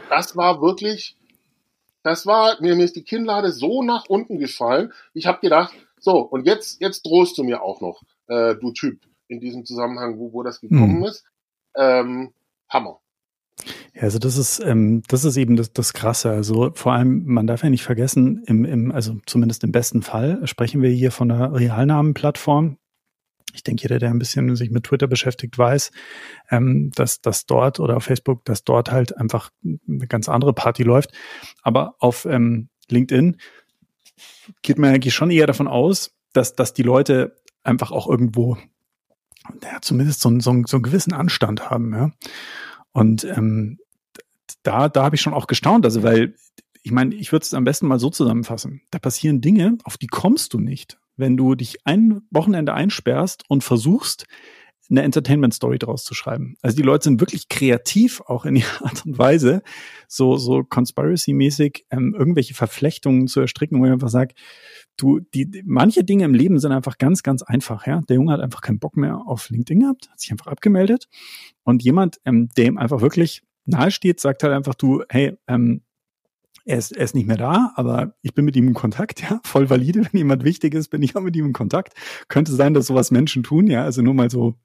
[0.10, 1.16] Das war wirklich,
[2.04, 4.94] das war, mir, mir ist die Kinnlade so nach unten gefallen.
[5.14, 9.02] Ich habe gedacht, so, und jetzt, jetzt drohst du mir auch noch, äh, du Typ,
[9.28, 11.06] in diesem Zusammenhang, wo, wo das gekommen mhm.
[11.06, 11.26] ist.
[11.76, 12.34] Ähm,
[12.70, 13.00] Hammer.
[13.98, 16.30] Ja, also das ist, ähm, das ist eben das, das Krasse.
[16.30, 20.46] Also vor allem, man darf ja nicht vergessen, im, im, also zumindest im besten Fall
[20.46, 22.78] sprechen wir hier von einer Realnamenplattform.
[23.54, 25.92] Ich denke, jeder, der ein bisschen sich mit Twitter beschäftigt, weiß,
[26.52, 30.84] ähm, dass dass dort oder auf Facebook, dass dort halt einfach eine ganz andere Party
[30.84, 31.12] läuft.
[31.64, 33.38] Aber auf ähm, LinkedIn
[34.62, 38.58] geht man eigentlich schon eher davon aus, dass, dass die Leute einfach auch irgendwo,
[39.64, 42.12] ja, zumindest so, so, so einen gewissen Anstand haben, ja.
[42.92, 43.80] Und ähm,
[44.68, 46.36] da, da habe ich schon auch gestaunt, also weil
[46.84, 48.82] ich meine, ich würde es am besten mal so zusammenfassen.
[48.92, 53.64] Da passieren Dinge, auf die kommst du nicht, wenn du dich ein Wochenende einsperrst und
[53.64, 54.26] versuchst,
[54.90, 56.56] eine Entertainment-Story draus zu schreiben.
[56.62, 59.62] Also die Leute sind wirklich kreativ, auch in ihrer Art und Weise,
[60.08, 64.34] so, so conspiracy-mäßig ähm, irgendwelche Verflechtungen zu erstricken, wo ich einfach sage,
[64.96, 68.02] du, die, manche Dinge im Leben sind einfach ganz, ganz einfach, ja.
[68.08, 71.08] Der Junge hat einfach keinen Bock mehr auf LinkedIn gehabt, hat sich einfach abgemeldet.
[71.64, 75.82] Und jemand, ähm, der ihm einfach wirklich nahe steht, sagt halt einfach, du, hey, ähm,
[76.66, 79.40] er ist, er ist nicht mehr da, aber ich bin mit ihm in Kontakt, ja,
[79.44, 80.02] voll valide.
[80.02, 81.94] Wenn jemand wichtig ist, bin ich auch mit ihm in Kontakt.
[82.28, 84.56] Könnte sein, dass sowas Menschen tun, ja, also nur mal so,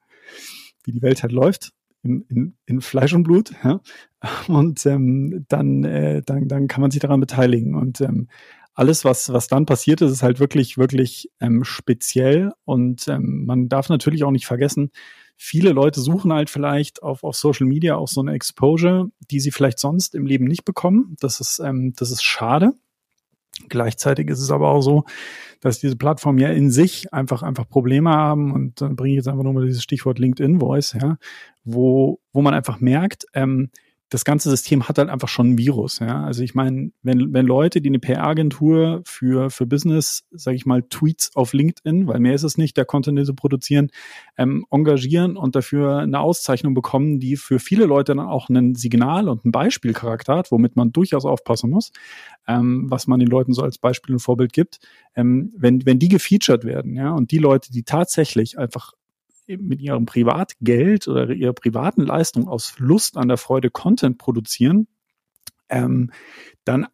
[0.85, 1.73] wie die Welt halt läuft.
[2.05, 3.81] In, in, in Fleisch und Blut, ja.
[4.49, 7.77] Und ähm, dann, äh, dann, dann kann man sich daran beteiligen.
[7.77, 8.29] Und ähm,
[8.75, 12.53] alles, was, was dann passiert ist, ist halt wirklich, wirklich ähm, speziell.
[12.65, 14.91] Und ähm, man darf natürlich auch nicht vergessen,
[15.43, 19.51] viele Leute suchen halt vielleicht auf, auf Social Media auch so eine Exposure, die sie
[19.51, 21.17] vielleicht sonst im Leben nicht bekommen.
[21.19, 22.75] Das ist, ähm, das ist schade.
[23.69, 25.05] Gleichzeitig ist es aber auch so,
[25.61, 29.29] dass diese Plattformen ja in sich einfach einfach Probleme haben und dann bringe ich jetzt
[29.29, 31.19] einfach nur mal dieses Stichwort LinkedIn Voice, ja,
[31.65, 33.71] wo wo man einfach merkt, ähm,
[34.13, 35.99] das ganze System hat halt einfach schon ein Virus.
[35.99, 36.25] Ja?
[36.25, 40.83] Also ich meine, wenn, wenn Leute, die eine PR-Agentur für, für Business, sage ich mal,
[40.83, 43.89] Tweets auf LinkedIn, weil mehr ist es nicht, der Content, den sie produzieren,
[44.37, 49.31] ähm, engagieren und dafür eine Auszeichnung bekommen, die für viele Leute dann auch ein Signal
[49.31, 51.91] und ein Beispielcharakter hat, womit man durchaus aufpassen muss,
[52.47, 54.79] ähm, was man den Leuten so als Beispiel und Vorbild gibt,
[55.17, 58.93] ähm, wenn, wenn die gefeatured werden, ja, und die Leute, die tatsächlich einfach
[59.59, 64.89] mit ihrem Privatgeld oder ihrer privaten Leistung aus Lust an der Freude Content produzieren,
[65.69, 66.11] ähm,
[66.65, 66.87] dann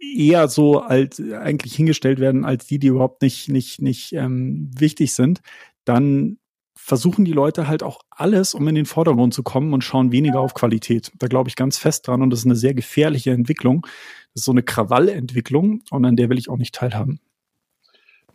[0.00, 5.14] eher so als eigentlich hingestellt werden als die, die überhaupt nicht nicht nicht ähm, wichtig
[5.14, 5.40] sind,
[5.84, 6.38] dann
[6.76, 10.40] versuchen die Leute halt auch alles, um in den Vordergrund zu kommen und schauen weniger
[10.40, 11.12] auf Qualität.
[11.18, 13.86] Da glaube ich ganz fest dran und das ist eine sehr gefährliche Entwicklung.
[14.34, 17.20] Das ist so eine Krawallentwicklung und an der will ich auch nicht teilhaben.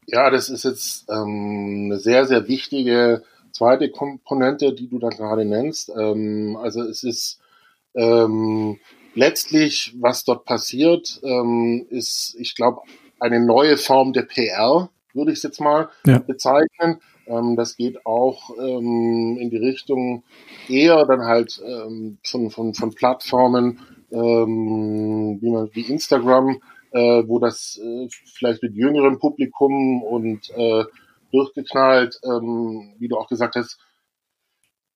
[0.08, 5.45] Ja, das ist jetzt ähm, eine sehr, sehr wichtige zweite Komponente, die du da gerade
[5.45, 5.91] nennst.
[5.97, 7.39] Ähm, also es ist
[7.95, 8.79] ähm,
[9.15, 12.81] letztlich, was dort passiert, ähm, ist, ich glaube,
[13.19, 16.19] eine neue Form der PR, würde ich es jetzt mal ja.
[16.19, 17.01] bezeichnen.
[17.27, 20.23] Ähm, das geht auch ähm, in die Richtung
[20.67, 23.79] eher dann halt ähm, von, von, von Plattformen
[24.12, 30.83] ähm, wie, man, wie Instagram, äh, wo das äh, vielleicht mit jüngerem Publikum und äh,
[31.31, 33.77] durchgeknallt, ähm, wie du auch gesagt hast,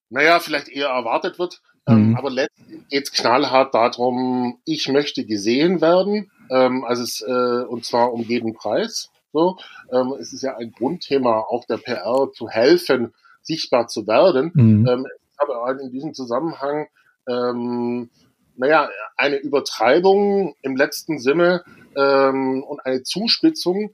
[0.09, 1.61] naja, vielleicht eher erwartet wird.
[1.85, 2.15] Ähm, mhm.
[2.15, 7.83] aber letztlich geht es knallhart darum, ich möchte gesehen werden, ähm, also es, äh, und
[7.83, 9.09] zwar um jeden Preis.
[9.33, 9.57] So,
[9.91, 14.51] ähm, es ist ja ein Grundthema auch der PR zu helfen, sichtbar zu werden.
[14.53, 14.87] Mhm.
[14.87, 16.87] Ähm, ich habe in diesem Zusammenhang,
[17.27, 18.09] ähm,
[18.55, 21.63] naja, eine Übertreibung im letzten Sinne
[21.97, 23.93] ähm, und eine Zuspitzung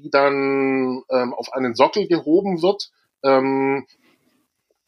[0.00, 2.90] die dann ähm, auf einen Sockel gehoben wird.
[3.22, 3.86] Ähm,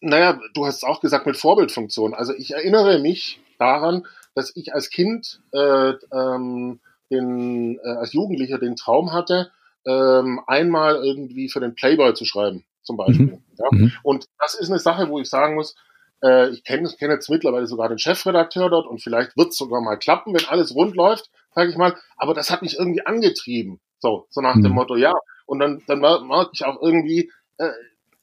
[0.00, 2.14] naja, du hast es auch gesagt mit Vorbildfunktion.
[2.14, 8.58] Also ich erinnere mich daran, dass ich als Kind, äh, ähm, den, äh, als Jugendlicher
[8.58, 9.50] den Traum hatte,
[9.86, 13.26] ähm, einmal irgendwie für den Playboy zu schreiben, zum Beispiel.
[13.26, 13.42] Mhm.
[13.58, 13.68] Ja?
[13.70, 13.92] Mhm.
[14.02, 15.74] Und das ist eine Sache, wo ich sagen muss,
[16.22, 19.80] äh, ich kenne kenn jetzt mittlerweile sogar den Chefredakteur dort und vielleicht wird es sogar
[19.80, 21.94] mal klappen, wenn alles rund läuft, sage ich mal.
[22.16, 23.80] Aber das hat mich irgendwie angetrieben.
[24.02, 24.64] So, so nach mhm.
[24.64, 25.14] dem Motto, ja.
[25.46, 27.70] Und dann, dann merke ich auch irgendwie, äh,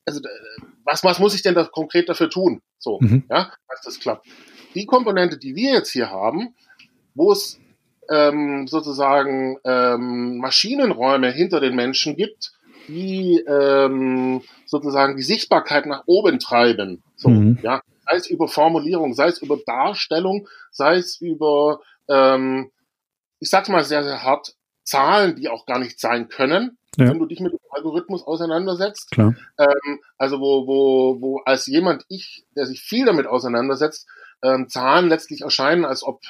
[0.05, 0.19] also
[0.83, 2.61] was, was muss ich denn da konkret dafür tun?
[2.77, 3.23] So, mhm.
[3.29, 4.27] ja, dass das klappt.
[4.75, 6.53] Die Komponente, die wir jetzt hier haben,
[7.15, 7.59] wo es
[8.09, 12.51] ähm, sozusagen ähm, Maschinenräume hinter den Menschen gibt,
[12.89, 17.03] die ähm, sozusagen die Sichtbarkeit nach oben treiben.
[17.15, 17.57] So, mhm.
[17.61, 22.69] ja, sei es über Formulierung, sei es über Darstellung, sei es über, ähm,
[23.39, 24.55] ich sag's mal sehr, sehr hart,
[24.89, 27.07] Zahlen, die auch gar nicht sein können, ja.
[27.07, 29.11] wenn du dich mit dem Algorithmus auseinandersetzt.
[29.11, 29.35] Klar.
[29.57, 34.07] Ähm, also wo, wo, wo als jemand ich, der sich viel damit auseinandersetzt,
[34.41, 36.21] ähm, Zahlen letztlich erscheinen, als ob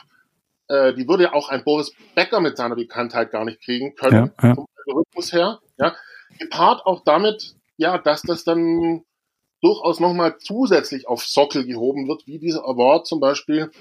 [0.67, 4.50] äh, die würde auch ein Boris Becker mit seiner Bekanntheit gar nicht kriegen können, ja,
[4.50, 4.56] ja.
[4.56, 5.60] vom Algorithmus her.
[5.78, 5.95] Ja.
[6.38, 9.04] Gepaart auch damit, ja, dass das dann
[9.62, 13.72] durchaus nochmal zusätzlich auf Sockel gehoben wird, wie dieser Award zum Beispiel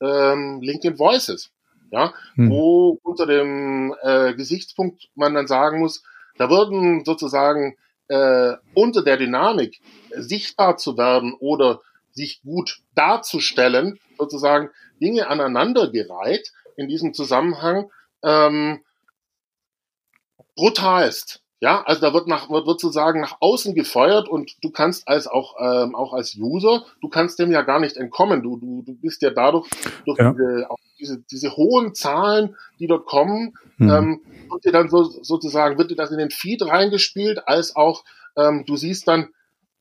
[0.00, 1.50] ähm, LinkedIn Voices
[1.90, 2.50] ja, hm.
[2.50, 6.02] wo unter dem äh, Gesichtspunkt man dann sagen muss,
[6.36, 7.76] da würden sozusagen
[8.08, 11.80] äh, unter der Dynamik äh, sichtbar zu werden oder
[12.12, 14.70] sich gut darzustellen, sozusagen
[15.00, 17.90] Dinge aneinandergereiht in diesem Zusammenhang
[18.22, 18.80] ähm,
[20.56, 21.42] brutalst.
[21.60, 25.26] Ja, also da wird nach wird, wird sozusagen nach außen gefeuert und du kannst als
[25.26, 28.42] auch ähm, auch als User, du kannst dem ja gar nicht entkommen.
[28.42, 29.68] Du du du bist ja dadurch
[30.04, 30.30] durch ja.
[30.30, 33.90] diese auch diese diese hohen Zahlen, die dort kommen, mhm.
[33.90, 38.04] ähm, wird dir dann so, sozusagen wird dir das in den Feed reingespielt, als auch
[38.36, 39.28] ähm, du siehst dann,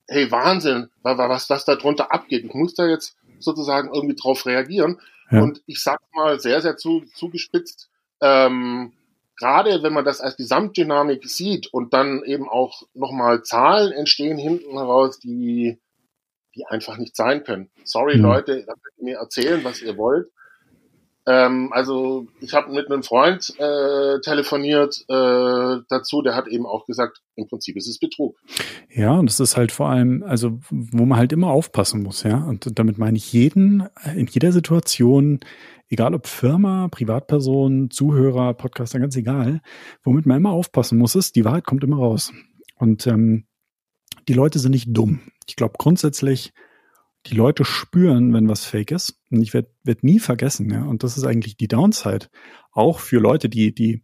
[0.07, 2.45] hey Wahnsinn, was was da drunter abgeht.
[2.45, 4.99] Ich muss da jetzt sozusagen irgendwie drauf reagieren.
[5.29, 5.41] Ja.
[5.41, 7.89] Und ich sag mal sehr sehr zu, zugespitzt.
[8.21, 8.93] Ähm,
[9.37, 14.71] gerade wenn man das als Gesamtdynamik sieht und dann eben auch nochmal Zahlen entstehen hinten
[14.71, 15.77] heraus, die,
[16.55, 17.69] die einfach nicht sein können.
[17.83, 18.23] Sorry, mhm.
[18.23, 20.29] Leute, da könnt ihr mir erzählen, was ihr wollt.
[21.27, 26.85] Ähm, also ich habe mit einem Freund äh, telefoniert äh, dazu, der hat eben auch
[26.85, 28.37] gesagt, im Prinzip ist es Betrug.
[28.89, 32.45] Ja, und es ist halt vor allem, also wo man halt immer aufpassen muss, ja.
[32.45, 35.41] Und damit meine ich jeden in jeder Situation,
[35.89, 39.59] egal ob Firma, Privatperson, Zuhörer, Podcaster, ganz egal,
[40.03, 42.31] womit man immer aufpassen muss, ist, die Wahrheit kommt immer raus.
[42.75, 43.47] Und ähm,
[44.29, 45.19] die Leute sind nicht dumm.
[45.45, 46.53] Ich glaube grundsätzlich,
[47.29, 49.19] die Leute spüren, wenn was fake ist.
[49.31, 50.83] Und ich werde werd nie vergessen, ja.
[50.83, 52.27] Und das ist eigentlich die Downside.
[52.71, 54.01] Auch für Leute, die, die,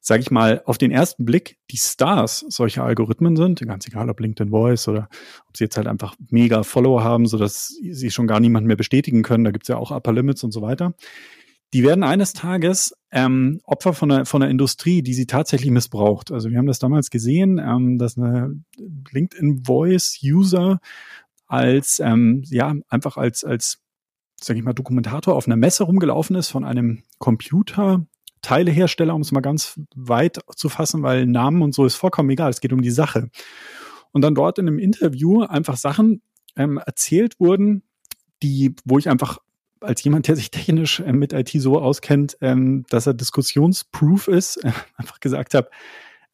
[0.00, 4.20] sage ich mal, auf den ersten Blick die Stars solcher Algorithmen sind, ganz egal ob
[4.20, 5.08] LinkedIn Voice oder
[5.48, 9.22] ob sie jetzt halt einfach mega Follower haben, sodass sie schon gar niemand mehr bestätigen
[9.22, 9.44] können.
[9.44, 10.94] Da gibt's ja auch Upper Limits und so weiter.
[11.72, 16.32] Die werden eines Tages ähm, Opfer von einer, von einer Industrie, die sie tatsächlich missbraucht.
[16.32, 18.60] Also wir haben das damals gesehen, ähm, dass eine
[19.12, 20.80] LinkedIn Voice User
[21.50, 23.82] als ähm, ja einfach als als
[24.40, 28.06] sage ich mal Dokumentator auf einer Messe rumgelaufen ist von einem Computer
[28.42, 32.48] Teilehersteller, um es mal ganz weit zu fassen, weil Namen und so ist vollkommen egal.
[32.50, 33.28] Es geht um die Sache.
[34.12, 36.22] Und dann dort in einem Interview einfach Sachen
[36.56, 37.82] ähm, erzählt wurden,
[38.42, 39.38] die, wo ich einfach
[39.80, 44.56] als jemand, der sich technisch äh, mit IT so auskennt, ähm, dass er diskussionsproof ist,
[44.64, 45.70] äh, einfach gesagt habe,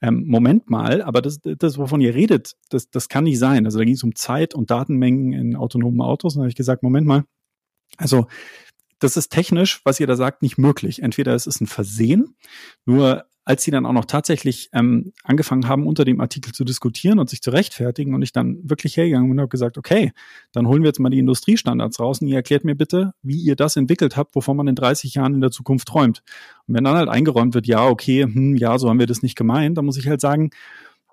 [0.03, 3.65] ähm, Moment mal, aber das, das, wovon ihr redet, das, das kann nicht sein.
[3.65, 6.35] Also da ging es um Zeit und Datenmengen in autonomen Autos.
[6.35, 7.25] Und da habe ich gesagt, Moment mal,
[7.97, 8.27] also
[8.99, 11.03] das ist technisch, was ihr da sagt, nicht möglich.
[11.03, 12.37] Entweder es ist ein Versehen,
[12.85, 17.21] nur als sie dann auch noch tatsächlich ähm, angefangen haben, unter dem Artikel zu diskutieren
[17.21, 20.13] und sich zu rechtfertigen und ich dann wirklich hergegangen und habe gesagt, okay,
[20.51, 23.55] dann holen wir jetzt mal die Industriestandards raus und ihr erklärt mir bitte, wie ihr
[23.55, 26.23] das entwickelt habt, wovon man in 30 Jahren in der Zukunft träumt.
[26.67, 29.37] Und wenn dann halt eingeräumt wird, ja, okay, hm, ja, so haben wir das nicht
[29.37, 30.51] gemeint, dann muss ich halt sagen,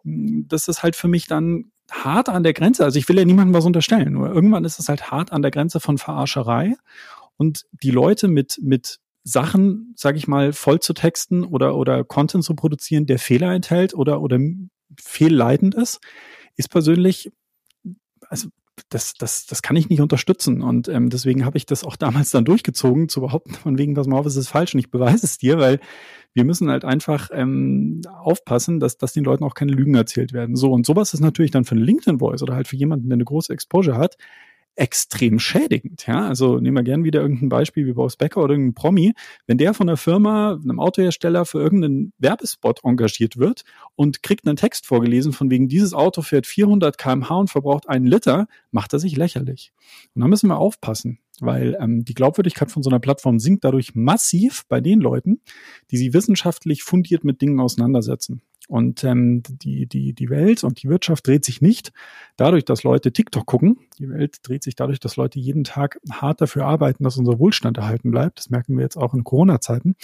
[0.02, 2.84] hm, das ist halt für mich dann hart an der Grenze.
[2.84, 5.52] Also ich will ja niemandem was unterstellen, nur irgendwann ist es halt hart an der
[5.52, 6.74] Grenze von Verarscherei
[7.38, 12.44] und die Leute mit, mit Sachen, sage ich mal, voll zu texten oder, oder Content
[12.44, 14.40] zu produzieren, der Fehler enthält oder, oder
[15.00, 16.00] fehlleitend ist,
[16.56, 17.32] ist persönlich,
[18.28, 18.50] also
[18.90, 20.62] das, das, das kann ich nicht unterstützen.
[20.62, 24.08] Und ähm, deswegen habe ich das auch damals dann durchgezogen, zu behaupten, von wegen, was
[24.08, 25.80] mal es ist falsch und ich beweise es dir, weil
[26.34, 30.56] wir müssen halt einfach ähm, aufpassen, dass, dass den Leuten auch keine Lügen erzählt werden.
[30.56, 33.26] So, und sowas ist natürlich dann für einen LinkedIn-Voice oder halt für jemanden, der eine
[33.26, 34.18] große Exposure hat,
[34.76, 36.06] extrem schädigend.
[36.08, 39.14] Ja, also nehmen wir gern wieder irgendein Beispiel wie Boris Becker oder irgendein Promi.
[39.46, 43.64] Wenn der von einer Firma, einem Autohersteller für irgendeinen Werbespot engagiert wird
[43.96, 48.08] und kriegt einen Text vorgelesen von wegen dieses Auto fährt 400 kmh und verbraucht einen
[48.08, 49.74] Liter, macht er sich lächerlich.
[50.16, 53.96] Und da müssen wir aufpassen, weil ähm, die Glaubwürdigkeit von so einer Plattform sinkt dadurch
[53.96, 55.42] massiv bei den Leuten,
[55.92, 58.42] die sie wissenschaftlich fundiert mit Dingen auseinandersetzen.
[58.70, 61.92] Und ähm, die, die, die Welt und die Wirtschaft dreht sich nicht
[62.38, 63.78] dadurch, dass Leute TikTok gucken.
[64.00, 67.78] Die Welt dreht sich dadurch, dass Leute jeden Tag hart dafür arbeiten, dass unser Wohlstand
[67.78, 68.40] erhalten bleibt.
[68.40, 69.96] Das merken wir jetzt auch in Corona-Zeiten.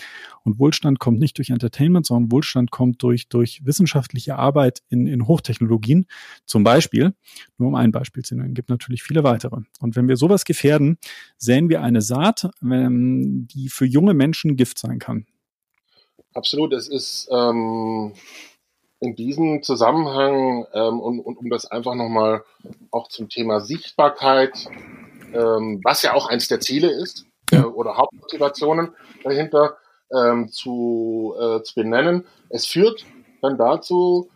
[0.43, 5.25] Und Wohlstand kommt nicht durch Entertainment, sondern Wohlstand kommt durch, durch wissenschaftliche Arbeit in, in
[5.25, 6.05] Hochtechnologien.
[6.45, 7.13] Zum Beispiel,
[7.57, 9.61] nur um ein Beispiel zu nennen, gibt natürlich viele weitere.
[9.79, 10.97] Und wenn wir sowas gefährden,
[11.37, 15.25] sehen wir eine Saat, ähm, die für junge Menschen Gift sein kann.
[16.33, 18.13] Absolut, es ist ähm,
[18.99, 22.43] in diesem Zusammenhang ähm, und, und um das einfach nochmal
[22.91, 24.67] auch zum Thema Sichtbarkeit,
[25.33, 29.77] ähm, was ja auch eins der Ziele ist äh, oder Hauptmotivationen dahinter
[30.13, 32.25] ähm, zu, äh, zu benennen.
[32.49, 33.05] Es führt
[33.41, 34.29] dann dazu,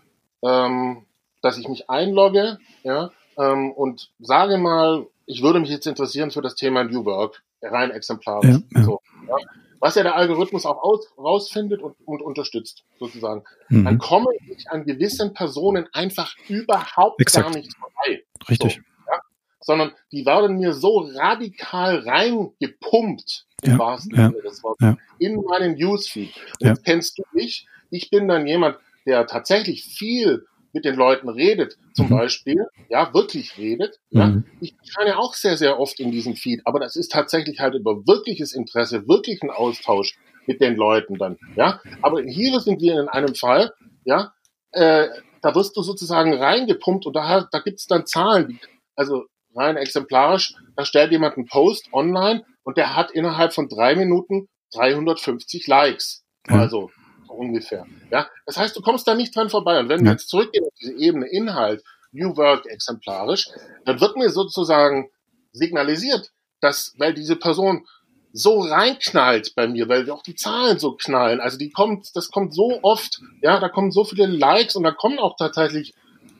[0.43, 1.05] ähm,
[1.41, 6.41] dass ich mich einlogge ja, ähm, und sage mal, ich würde mich jetzt interessieren für
[6.41, 8.49] das Thema New Work, rein exemplarisch.
[8.49, 8.83] Ja, ja.
[8.83, 9.35] So, ja
[9.83, 13.83] was ja der Algorithmus auch aus, rausfindet und, und unterstützt, sozusagen, mhm.
[13.83, 17.47] dann komme ich an gewissen Personen einfach überhaupt Exakt.
[17.47, 18.23] gar nicht vorbei.
[18.47, 18.75] Richtig.
[18.75, 19.19] So, ja?
[19.59, 24.97] Sondern die werden mir so radikal reingepumpt, im ja, wahrsten Sinne des Wortes, ja.
[25.19, 26.33] in meinen Newsfeed.
[26.61, 26.75] Und ja.
[26.75, 27.67] kennst du mich?
[27.89, 32.17] Ich bin dann jemand, der tatsächlich viel mit den Leuten redet, zum mhm.
[32.17, 33.99] Beispiel, ja, wirklich redet.
[34.09, 34.27] Ja.
[34.27, 34.45] Mhm.
[34.59, 38.05] Ich erscheine auch sehr, sehr oft in diesem Feed, aber das ist tatsächlich halt über
[38.07, 41.79] wirkliches Interesse, wirklichen Austausch mit den Leuten dann, ja.
[42.01, 43.71] Aber hier sind wir in einem Fall,
[44.03, 44.33] ja,
[44.71, 45.07] äh,
[45.41, 48.59] da wirst du sozusagen reingepumpt und da, da gibt's dann Zahlen, die,
[48.95, 53.95] also rein exemplarisch, da stellt jemand einen Post online und der hat innerhalb von drei
[53.95, 56.23] Minuten 350 Likes.
[56.47, 56.89] Also
[57.33, 57.85] ungefähr.
[58.11, 59.79] Ja, das heißt, du kommst da nicht dran vorbei.
[59.79, 60.05] Und wenn ja.
[60.05, 63.49] wir jetzt zurückgehen auf diese Ebene Inhalt, New Work exemplarisch,
[63.85, 65.09] dann wird mir sozusagen
[65.51, 66.31] signalisiert,
[66.61, 67.85] dass, weil diese Person
[68.31, 71.39] so reinknallt bei mir, weil auch die Zahlen so knallen.
[71.39, 74.91] Also die kommt, das kommt so oft, ja, da kommen so viele Likes und da
[74.91, 75.93] kommen auch tatsächlich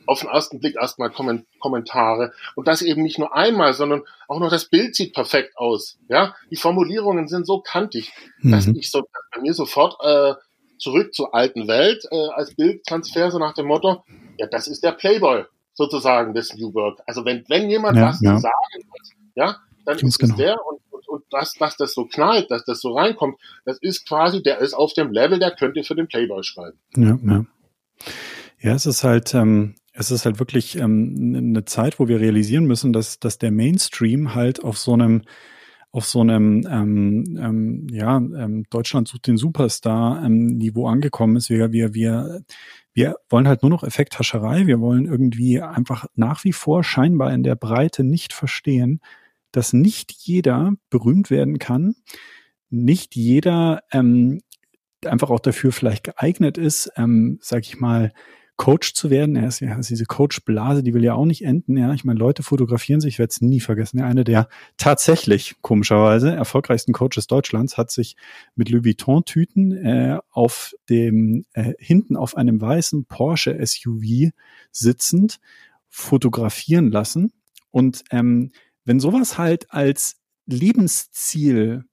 [0.06, 4.50] auf den ersten Blick erstmal Kommentare und das eben nicht nur einmal, sondern auch noch
[4.50, 5.96] das Bild sieht perfekt aus.
[6.08, 8.50] Ja, die Formulierungen sind so kantig, mhm.
[8.50, 9.02] dass ich so
[9.34, 10.34] bei mir sofort äh,
[10.84, 14.04] zurück zur alten Welt äh, als Bildtransfer so nach dem Motto,
[14.38, 17.00] ja, das ist der Playboy sozusagen des New Work.
[17.06, 18.36] Also wenn wenn jemand ja, was ja.
[18.36, 19.56] zu sagen hat, ja,
[19.86, 20.34] dann Ganz ist genau.
[20.34, 23.78] es der und, und, und das, dass das so knallt, dass das so reinkommt, das
[23.80, 26.78] ist quasi, der ist auf dem Level, der könnte für den Playboy schreiben.
[26.96, 27.46] Ja, ja.
[28.60, 32.64] Ja, es ist halt, ähm, es ist halt wirklich ähm, eine Zeit, wo wir realisieren
[32.64, 35.22] müssen, dass, dass der Mainstream halt auf so einem
[35.94, 41.50] auf so einem ähm, ähm, ja ähm, Deutschland sucht den Superstar ähm, Niveau angekommen ist.
[41.50, 42.42] Wir wir wir
[42.94, 44.66] wir wollen halt nur noch Effekthascherei.
[44.66, 48.98] Wir wollen irgendwie einfach nach wie vor scheinbar in der Breite nicht verstehen,
[49.52, 51.94] dass nicht jeder berühmt werden kann,
[52.70, 54.40] nicht jeder ähm,
[55.06, 58.12] einfach auch dafür vielleicht geeignet ist, ähm, sag ich mal,
[58.56, 59.34] Coach zu werden.
[59.34, 61.76] Er ist ja also diese Coach-Blase, die will ja auch nicht enden.
[61.76, 63.98] Ja, ich meine, Leute fotografieren sich, ich werde es nie vergessen.
[63.98, 68.16] Ja, einer der tatsächlich komischerweise erfolgreichsten Coaches Deutschlands hat sich
[68.54, 74.30] mit Louis Vuitton-Tüten äh, auf dem äh, hinten auf einem weißen Porsche SUV
[74.70, 75.40] sitzend
[75.88, 77.32] fotografieren lassen.
[77.70, 78.52] Und ähm,
[78.84, 81.84] wenn sowas halt als Lebensziel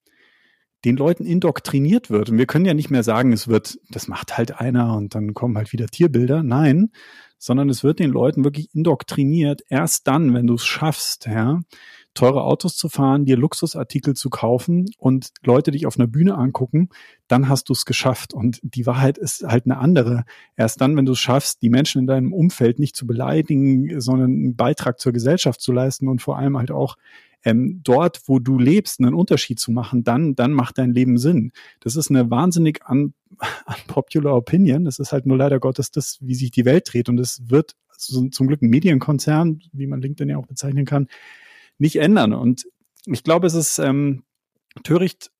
[0.85, 2.29] den Leuten indoktriniert wird.
[2.29, 5.33] Und wir können ja nicht mehr sagen, es wird, das macht halt einer und dann
[5.33, 6.43] kommen halt wieder Tierbilder.
[6.43, 6.91] Nein,
[7.37, 9.61] sondern es wird den Leuten wirklich indoktriniert.
[9.69, 11.59] Erst dann, wenn du es schaffst, ja,
[12.13, 16.89] teure Autos zu fahren, dir Luxusartikel zu kaufen und Leute dich auf einer Bühne angucken,
[17.27, 18.33] dann hast du es geschafft.
[18.33, 20.25] Und die Wahrheit ist halt eine andere.
[20.57, 24.31] Erst dann, wenn du es schaffst, die Menschen in deinem Umfeld nicht zu beleidigen, sondern
[24.31, 26.95] einen Beitrag zur Gesellschaft zu leisten und vor allem halt auch
[27.43, 31.51] ähm, dort, wo du lebst, einen Unterschied zu machen, dann, dann macht dein Leben Sinn.
[31.79, 33.13] Das ist eine wahnsinnig un,
[33.65, 34.85] unpopular Opinion.
[34.85, 37.09] Das ist halt nur leider Gottes das, wie sich die Welt dreht.
[37.09, 41.07] Und es wird zum Glück ein Medienkonzern, wie man LinkedIn ja auch bezeichnen kann,
[41.77, 42.33] nicht ändern.
[42.33, 42.67] Und
[43.05, 44.23] ich glaube, es ist ähm,
[44.83, 45.31] töricht,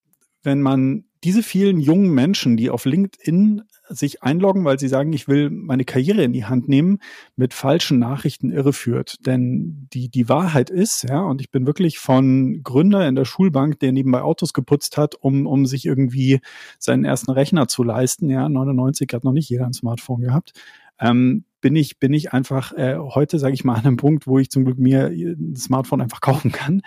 [0.44, 3.62] wenn man diese vielen jungen Menschen, die auf LinkedIn
[3.96, 7.00] sich einloggen, weil sie sagen, ich will meine Karriere in die Hand nehmen,
[7.36, 9.26] mit falschen Nachrichten irreführt.
[9.26, 13.80] Denn die, die Wahrheit ist, ja, und ich bin wirklich von Gründer in der Schulbank,
[13.80, 16.40] der nebenbei Autos geputzt hat, um, um sich irgendwie
[16.80, 18.30] seinen ersten Rechner zu leisten.
[18.30, 20.54] Ja, 99 hat noch nicht jeder ein Smartphone gehabt.
[21.00, 24.40] Ähm, bin ich, bin ich einfach äh, heute, sage ich mal, an einem Punkt, wo
[24.40, 26.82] ich zum Glück mir ein Smartphone einfach kaufen kann.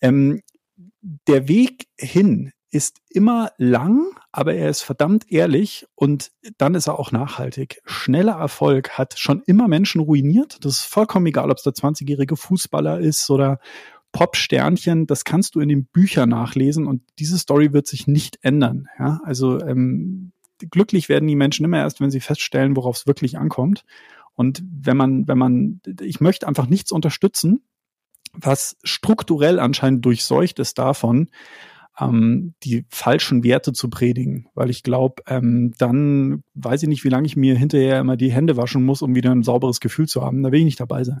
[0.00, 0.40] Ähm,
[1.26, 6.98] der Weg hin ist immer lang, aber er ist verdammt ehrlich und dann ist er
[6.98, 7.80] auch nachhaltig.
[7.86, 10.58] Schneller Erfolg hat schon immer Menschen ruiniert.
[10.64, 13.58] Das ist vollkommen egal, ob es der 20-jährige Fußballer ist oder
[14.12, 15.06] Pop-Sternchen.
[15.06, 18.88] Das kannst du in den Büchern nachlesen und diese Story wird sich nicht ändern.
[18.98, 23.38] Ja, also ähm, glücklich werden die Menschen immer erst, wenn sie feststellen, worauf es wirklich
[23.38, 23.84] ankommt.
[24.34, 27.62] Und wenn man, wenn man, ich möchte einfach nichts unterstützen,
[28.32, 31.28] was strukturell anscheinend durchseucht ist davon,
[32.00, 37.08] ähm, die falschen Werte zu predigen, weil ich glaube, ähm, dann weiß ich nicht, wie
[37.08, 40.22] lange ich mir hinterher immer die Hände waschen muss, um wieder ein sauberes Gefühl zu
[40.22, 40.42] haben.
[40.42, 41.20] Da will ich nicht dabei sein.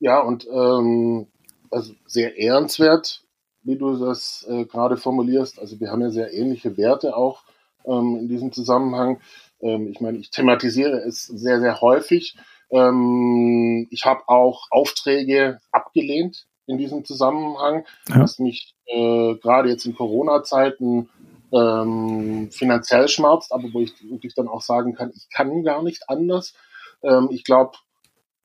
[0.00, 1.28] Ja, und ähm,
[1.70, 3.24] also sehr ehrenswert,
[3.62, 5.58] wie du das äh, gerade formulierst.
[5.58, 7.44] Also wir haben ja sehr ähnliche Werte auch
[7.86, 9.20] ähm, in diesem Zusammenhang.
[9.60, 12.36] Ähm, ich meine, ich thematisiere es sehr, sehr häufig.
[12.70, 18.20] Ähm, ich habe auch Aufträge abgelehnt in diesem Zusammenhang, ja.
[18.20, 21.08] was mich äh, gerade jetzt in Corona-Zeiten
[21.52, 26.08] ähm, finanziell schmerzt, aber wo ich wirklich dann auch sagen kann, ich kann gar nicht
[26.08, 26.54] anders.
[27.02, 27.78] Ähm, ich glaube,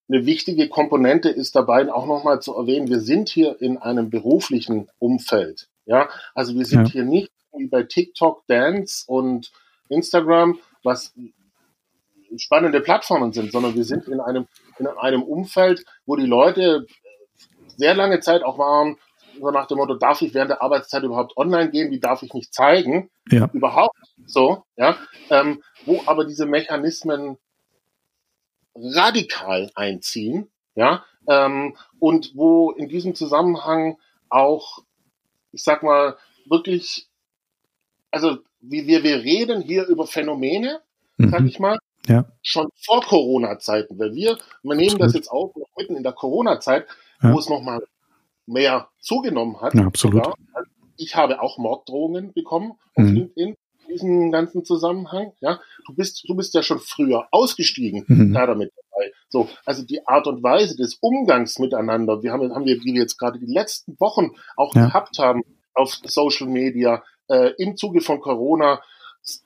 [0.10, 4.90] eine wichtige Komponente ist dabei auch nochmal zu erwähnen, wir sind hier in einem beruflichen
[5.00, 5.70] Umfeld.
[5.86, 6.94] Ja, also wir sind ja.
[6.94, 9.52] hier nicht wie bei TikTok, Dance und
[9.90, 11.14] Instagram, was
[12.38, 14.48] spannende Plattformen sind, sondern wir sind in einem,
[14.78, 16.86] in einem Umfeld, wo die Leute
[17.80, 18.98] sehr lange Zeit auch waren,
[19.40, 22.34] so nach dem Motto, darf ich während der Arbeitszeit überhaupt online gehen, wie darf ich
[22.34, 23.10] mich zeigen?
[23.32, 23.50] Ja.
[23.54, 24.98] Überhaupt so, ja.
[25.30, 27.38] Ähm, wo aber diese Mechanismen
[28.76, 33.98] radikal einziehen, ja, ähm, und wo in diesem Zusammenhang
[34.30, 34.80] auch,
[35.52, 36.18] ich sag mal,
[36.50, 37.08] wirklich,
[38.12, 40.82] also wie wir, wir reden hier über Phänomene,
[41.18, 41.30] mhm.
[41.30, 41.78] sag ich mal,
[42.08, 42.26] ja.
[42.42, 45.02] schon vor Corona-Zeiten, weil wir, wir nehmen Absolut.
[45.02, 46.88] das jetzt auch mitten in der Corona-Zeit,
[47.22, 47.34] ja.
[47.34, 47.82] wo es nochmal
[48.46, 49.74] mehr zugenommen hat.
[49.74, 50.26] Ja, absolut.
[50.26, 50.36] Sogar.
[50.98, 53.16] Ich habe auch Morddrohungen bekommen auf mhm.
[53.16, 53.56] LinkedIn
[53.88, 55.32] in diesem ganzen Zusammenhang.
[55.40, 58.34] Ja, du bist, du bist ja schon früher ausgestiegen, mhm.
[58.34, 59.12] da damit dabei.
[59.30, 63.02] So, also die Art und Weise des Umgangs miteinander, wir haben, haben wir, wie wir
[63.02, 64.88] jetzt gerade die letzten Wochen auch ja.
[64.88, 65.42] gehabt haben
[65.74, 68.82] auf Social Media, äh, im Zuge von Corona,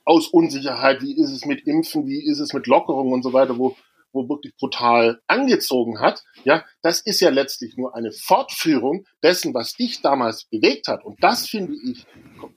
[0.04, 3.58] aus Unsicherheit, wie ist es mit Impfen, wie ist es mit Lockerungen und so weiter,
[3.58, 3.76] wo
[4.14, 9.74] wo wirklich brutal angezogen hat, ja, das ist ja letztlich nur eine Fortführung dessen, was
[9.74, 11.04] dich damals bewegt hat.
[11.04, 12.06] Und das finde ich,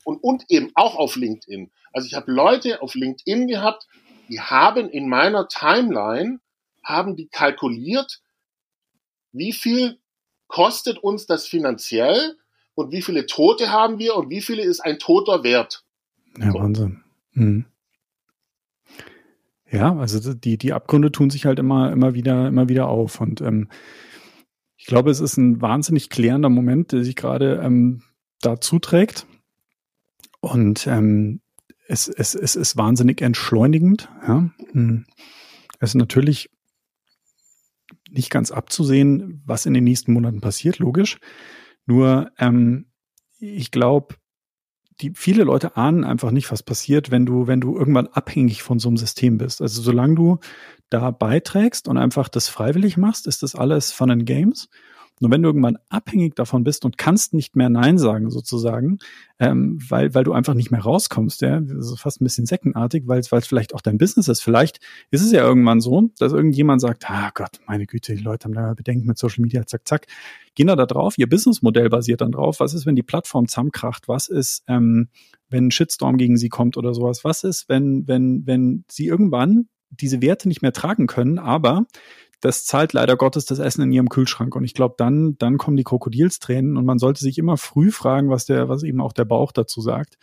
[0.03, 1.71] und, und eben auch auf LinkedIn.
[1.91, 3.87] Also ich habe Leute auf LinkedIn gehabt,
[4.29, 6.39] die haben in meiner Timeline,
[6.83, 8.21] haben die kalkuliert,
[9.31, 9.99] wie viel
[10.47, 12.37] kostet uns das finanziell
[12.75, 15.83] und wie viele Tote haben wir und wie viele ist ein Toter wert.
[16.37, 16.59] Ja, so.
[16.59, 17.03] Wahnsinn.
[17.31, 17.65] Mhm.
[19.69, 23.19] Ja, also die, die Abgründe tun sich halt immer, immer wieder, immer wieder auf.
[23.19, 23.67] Und ähm,
[24.77, 28.03] ich glaube, es ist ein wahnsinnig klärender Moment, der sich gerade ähm,
[28.41, 29.27] da zuträgt.
[30.39, 31.41] Und ähm,
[31.87, 34.09] es, es, es ist wahnsinnig entschleunigend.
[34.25, 34.49] Ja.
[34.71, 35.05] Hm.
[35.79, 36.49] Es ist natürlich
[38.09, 41.19] nicht ganz abzusehen, was in den nächsten Monaten passiert, logisch.
[41.85, 42.85] Nur ähm,
[43.39, 44.15] ich glaube,
[45.01, 48.79] die viele Leute ahnen einfach nicht, was passiert, wenn du, wenn du irgendwann abhängig von
[48.79, 49.61] so einem System bist.
[49.61, 50.39] Also solange du
[50.89, 54.69] da beiträgst und einfach das freiwillig machst, ist das alles Fun and Games.
[55.19, 58.99] Nur wenn du irgendwann abhängig davon bist und kannst nicht mehr Nein sagen, sozusagen,
[59.39, 63.19] ähm, weil, weil du einfach nicht mehr rauskommst, ja, ist fast ein bisschen seckenartig, weil
[63.19, 64.41] es weil es vielleicht auch dein Business ist.
[64.41, 68.45] Vielleicht ist es ja irgendwann so, dass irgendjemand sagt, ah Gott, meine Güte, die Leute
[68.45, 70.07] haben da Bedenken mit Social Media, zack, zack.
[70.53, 72.59] Gehen da, da drauf, ihr Businessmodell basiert dann drauf.
[72.59, 74.07] Was ist, wenn die Plattform zusammenkracht?
[74.07, 75.09] Was ist, ähm,
[75.49, 77.23] wenn ein Shitstorm gegen sie kommt oder sowas?
[77.23, 81.85] Was ist, wenn, wenn, wenn sie irgendwann diese Werte nicht mehr tragen können, aber
[82.41, 84.55] das zahlt leider Gottes das Essen in ihrem Kühlschrank.
[84.55, 88.29] Und ich glaube, dann, dann kommen die Krokodilstränen und man sollte sich immer früh fragen,
[88.29, 90.17] was der, was eben auch der Bauch dazu sagt.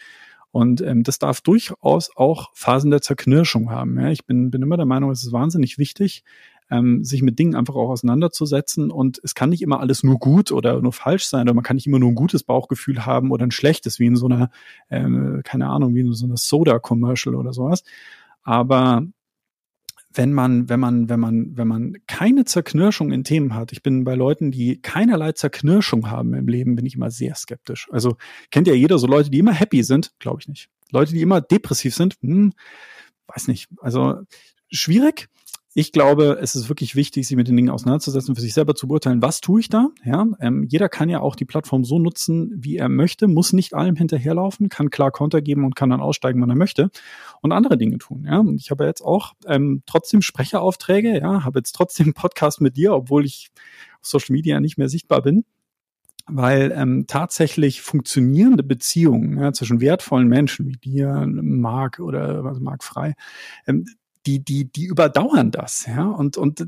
[0.53, 3.99] Und ähm, das darf durchaus auch Phasen der Zerknirschung haben.
[3.99, 4.11] Ja?
[4.11, 6.23] Ich bin, bin immer der Meinung, es ist wahnsinnig wichtig,
[6.71, 8.93] ähm, sich mit Dingen einfach auch auseinanderzusetzen.
[8.93, 11.75] Und es kann nicht immer alles nur gut oder nur falsch sein, oder man kann
[11.75, 14.51] nicht immer nur ein gutes Bauchgefühl haben oder ein schlechtes, wie in so einer,
[14.91, 17.83] äh, keine Ahnung, wie in so einer Soda-Commercial oder sowas.
[18.45, 19.03] Aber
[20.15, 24.05] wenn man, wenn man, wenn man, wenn man keine Zerknirschung in Themen hat, ich bin
[24.05, 27.89] bei Leuten, die keinerlei Zerknirschung haben im Leben, bin ich immer sehr skeptisch.
[27.91, 28.17] Also
[28.51, 30.69] kennt ja jeder so Leute, die immer happy sind, glaube ich nicht.
[30.91, 32.53] Leute, die immer depressiv sind, hm,
[33.27, 33.69] weiß nicht.
[33.81, 34.23] Also
[34.71, 35.29] schwierig
[35.77, 38.87] ich glaube, es ist wirklich wichtig, sich mit den Dingen auseinanderzusetzen, für sich selber zu
[38.87, 39.89] beurteilen, was tue ich da.
[40.05, 43.75] Ja, ähm, jeder kann ja auch die Plattform so nutzen, wie er möchte, muss nicht
[43.75, 46.91] allem hinterherlaufen, kann klar Konter geben und kann dann aussteigen, wann er möchte
[47.43, 48.25] und andere Dinge tun.
[48.25, 51.19] Ja, und ich habe jetzt auch ähm, trotzdem Sprecheraufträge.
[51.19, 53.51] Ja, habe jetzt trotzdem Podcast mit dir, obwohl ich
[54.01, 55.45] auf Social Media nicht mehr sichtbar bin
[56.27, 62.83] weil ähm, tatsächlich funktionierende Beziehungen ja, zwischen wertvollen Menschen wie dir, Marc oder also Marc
[62.83, 63.13] Frei,
[63.67, 63.85] ähm,
[64.27, 66.05] die, die, die überdauern das, ja.
[66.05, 66.67] Und, und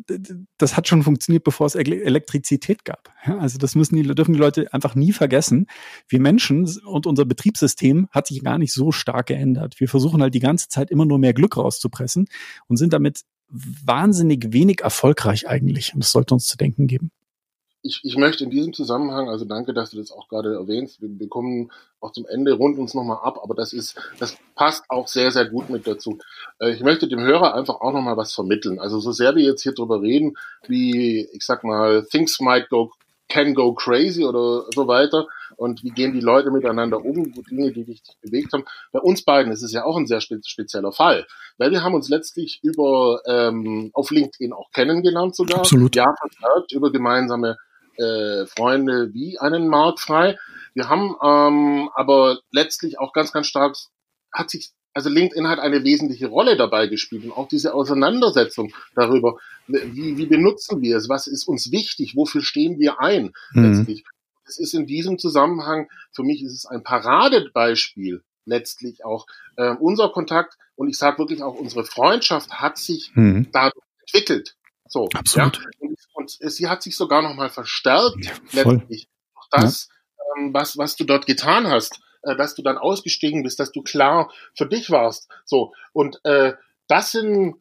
[0.58, 3.10] das hat schon funktioniert, bevor es Elektrizität gab.
[3.26, 3.38] Ja?
[3.38, 5.66] Also das müssen die, dürfen die Leute einfach nie vergessen.
[6.08, 9.80] Wir Menschen und unser Betriebssystem hat sich gar nicht so stark geändert.
[9.80, 12.26] Wir versuchen halt die ganze Zeit immer nur mehr Glück rauszupressen
[12.68, 15.94] und sind damit wahnsinnig wenig erfolgreich eigentlich.
[15.94, 17.10] Und das sollte uns zu denken geben
[17.86, 21.08] ich, ich möchte in diesem Zusammenhang, also danke, dass du das auch gerade erwähnst, wir,
[21.18, 21.70] wir kommen
[22.00, 25.46] auch zum Ende, rund uns nochmal ab, aber das ist, das passt auch sehr, sehr
[25.48, 26.18] gut mit dazu.
[26.58, 28.78] Äh, ich möchte dem Hörer einfach auch nochmal was vermitteln.
[28.78, 32.92] Also so sehr wir jetzt hier drüber reden, wie, ich sag mal, things might go,
[33.28, 35.26] can go crazy oder so weiter
[35.56, 38.64] und wie gehen die Leute miteinander um, Dinge, die dich bewegt haben.
[38.92, 41.26] Bei uns beiden ist es ja auch ein sehr spezieller Fall,
[41.58, 45.96] weil wir haben uns letztlich über ähm, auf LinkedIn auch kennengelernt sogar, Absolut.
[45.96, 47.56] ja verstärkt über gemeinsame
[47.98, 50.38] äh, Freunde wie einen Markt frei.
[50.74, 53.76] Wir haben ähm, aber letztlich auch ganz, ganz stark,
[54.32, 59.38] hat sich, also LinkedIn hat eine wesentliche Rolle dabei gespielt und auch diese Auseinandersetzung darüber,
[59.66, 63.64] wie, wie benutzen wir es, was ist uns wichtig, wofür stehen wir ein mhm.
[63.64, 64.04] letztlich.
[64.44, 69.26] Es ist in diesem Zusammenhang, für mich ist es ein Paradebeispiel letztlich auch
[69.56, 73.48] äh, unser Kontakt und ich sage wirklich auch unsere Freundschaft hat sich mhm.
[73.52, 74.56] dadurch entwickelt.
[74.88, 75.56] So, Absolut.
[75.80, 75.85] Ja?
[76.26, 79.08] Und, und, sie hat sich sogar nochmal verstärkt, ja, letztlich.
[79.50, 80.24] Das, ja.
[80.36, 83.82] ähm, was, was du dort getan hast, äh, dass du dann ausgestiegen bist, dass du
[83.82, 85.28] klar für dich warst.
[85.44, 86.54] So, und äh,
[86.88, 87.56] das sind,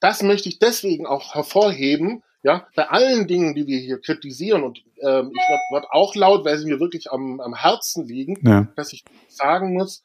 [0.00, 4.78] das möchte ich deswegen auch hervorheben, ja, bei allen Dingen, die wir hier kritisieren, und
[5.02, 8.66] ähm, ich werde werd auch laut, weil sie mir wirklich am, am Herzen liegen, ja.
[8.76, 10.04] dass ich sagen muss,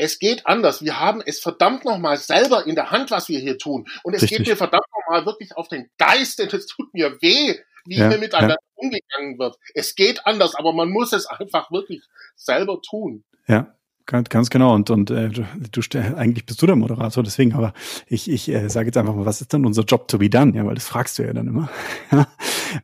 [0.00, 0.82] es geht anders.
[0.82, 3.86] Wir haben es verdammt nochmal selber in der Hand, was wir hier tun.
[4.02, 4.38] Und es Richtig.
[4.38, 8.08] geht mir verdammt nochmal wirklich auf den Geist, denn es tut mir weh, wie ja,
[8.08, 8.68] hier miteinander ja.
[8.76, 9.56] umgegangen wird.
[9.74, 12.02] Es geht anders, aber man muss es einfach wirklich
[12.34, 13.24] selber tun.
[13.46, 13.74] Ja.
[14.06, 14.74] Ganz, genau.
[14.74, 17.72] Und, und äh, du, du eigentlich bist du der Moderator, deswegen, aber
[18.08, 20.52] ich, ich äh, sage jetzt einfach mal, was ist denn unser Job to be done?
[20.56, 21.70] Ja, weil das fragst du ja dann immer.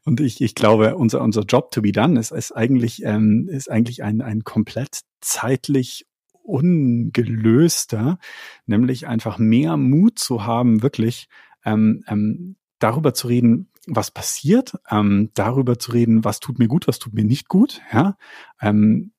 [0.05, 3.69] und ich, ich glaube, unser, unser Job to be done ist, ist eigentlich, ähm, ist
[3.69, 6.07] eigentlich ein, ein komplett zeitlich
[6.47, 8.19] ungelöster,
[8.67, 11.29] nämlich einfach mehr Mut zu haben, wirklich
[11.65, 16.89] ähm, ähm, darüber zu reden, was passiert, ähm, darüber zu reden, was tut mir gut,
[16.89, 18.17] was tut mir nicht gut, ja,
[18.61, 19.13] ähm,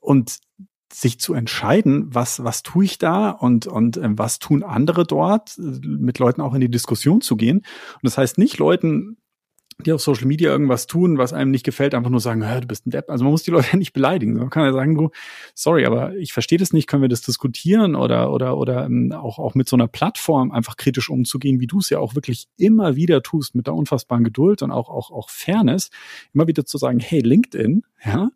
[0.00, 0.38] und
[0.92, 5.58] sich zu entscheiden, was was tue ich da und und ähm, was tun andere dort,
[5.58, 7.58] mit Leuten auch in die Diskussion zu gehen.
[7.58, 9.18] Und das heißt nicht Leuten
[9.84, 12.86] die auf Social Media irgendwas tun, was einem nicht gefällt, einfach nur sagen, du bist
[12.86, 13.10] ein Depp.
[13.10, 14.34] Also man muss die Leute ja nicht beleidigen.
[14.34, 15.10] Man kann ja sagen, du,
[15.54, 19.38] sorry, aber ich verstehe das nicht, können wir das diskutieren oder oder oder ähm, auch
[19.38, 22.96] auch mit so einer Plattform einfach kritisch umzugehen, wie du es ja auch wirklich immer
[22.96, 25.90] wieder tust, mit der unfassbaren Geduld und auch auch auch Fairness,
[26.34, 28.30] immer wieder zu sagen, hey LinkedIn, ja,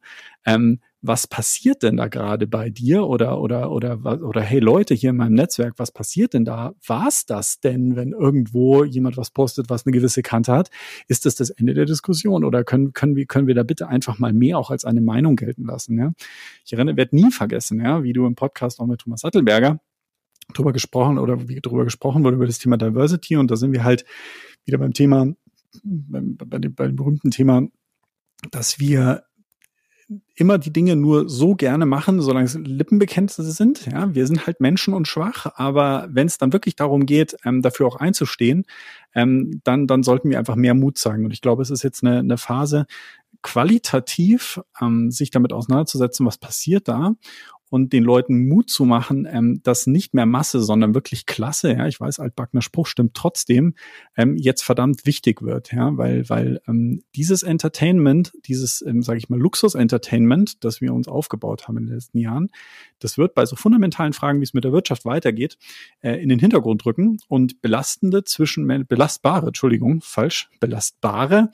[0.46, 5.10] ähm, was passiert denn da gerade bei dir oder oder oder oder hey Leute hier
[5.10, 6.74] in meinem Netzwerk, was passiert denn da?
[6.86, 10.70] War's das denn, wenn irgendwo jemand was postet, was eine gewisse Kante hat?
[11.08, 14.20] Ist das das Ende der Diskussion oder können können wir können wir da bitte einfach
[14.20, 15.98] mal mehr auch als eine Meinung gelten lassen?
[15.98, 16.12] Ja,
[16.64, 19.80] ich erinnere, werde nie vergessen, ja, wie du im Podcast auch mit Thomas Sattelberger
[20.54, 23.82] drüber gesprochen oder wie drüber gesprochen wurde über das Thema Diversity und da sind wir
[23.82, 24.04] halt
[24.64, 25.34] wieder beim Thema
[25.82, 27.66] beim, bei, dem, bei dem berühmten Thema,
[28.50, 29.24] dass wir
[30.34, 33.86] immer die Dinge nur so gerne machen, solange es Lippenbekenntnisse sind.
[33.86, 37.62] Ja, wir sind halt Menschen und schwach, aber wenn es dann wirklich darum geht, ähm,
[37.62, 38.64] dafür auch einzustehen,
[39.14, 41.24] ähm, dann, dann sollten wir einfach mehr Mut zeigen.
[41.24, 42.86] Und ich glaube, es ist jetzt eine, eine Phase,
[43.42, 47.14] qualitativ ähm, sich damit auseinanderzusetzen, was passiert da
[47.72, 51.86] und den Leuten Mut zu machen, ähm, dass nicht mehr Masse, sondern wirklich Klasse, ja,
[51.86, 53.76] ich weiß, altbackener Spruch stimmt trotzdem,
[54.14, 59.30] ähm, jetzt verdammt wichtig wird, ja, weil, weil ähm, dieses Entertainment, dieses, ähm, sage ich
[59.30, 62.50] mal, Luxus-Entertainment, das wir uns aufgebaut haben in den letzten Jahren,
[62.98, 65.56] das wird bei so fundamentalen Fragen, wie es mit der Wirtschaft weitergeht,
[66.02, 71.50] äh, in den Hintergrund rücken und belastende zwischen belastbare, Entschuldigung, falsch, belastbare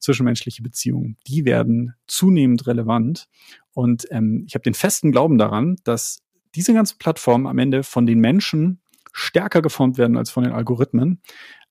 [0.00, 3.28] zwischenmenschliche Beziehungen, die werden zunehmend relevant
[3.74, 6.22] und ähm, ich habe den festen Glauben daran, dass
[6.54, 8.80] diese ganzen Plattformen am Ende von den Menschen
[9.12, 11.22] stärker geformt werden als von den Algorithmen.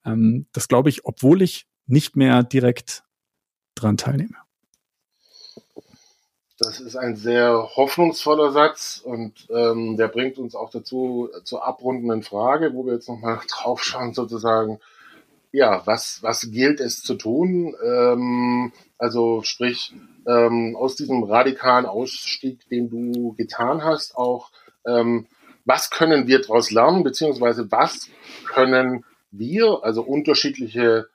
[0.05, 3.03] Ähm, das glaube ich, obwohl ich nicht mehr direkt
[3.75, 4.35] dran teilnehme.
[6.57, 12.21] Das ist ein sehr hoffnungsvoller Satz und ähm, der bringt uns auch dazu zur abrundenden
[12.21, 14.79] Frage, wo wir jetzt nochmal drauf schauen, sozusagen,
[15.51, 17.75] ja, was, was gilt es zu tun?
[17.83, 19.93] Ähm, also sprich,
[20.27, 24.51] ähm, aus diesem radikalen Ausstieg, den du getan hast, auch
[24.85, 25.27] ähm,
[25.65, 28.09] was können wir daraus lernen, beziehungsweise was
[28.45, 31.07] können wir, also unterschiedliche,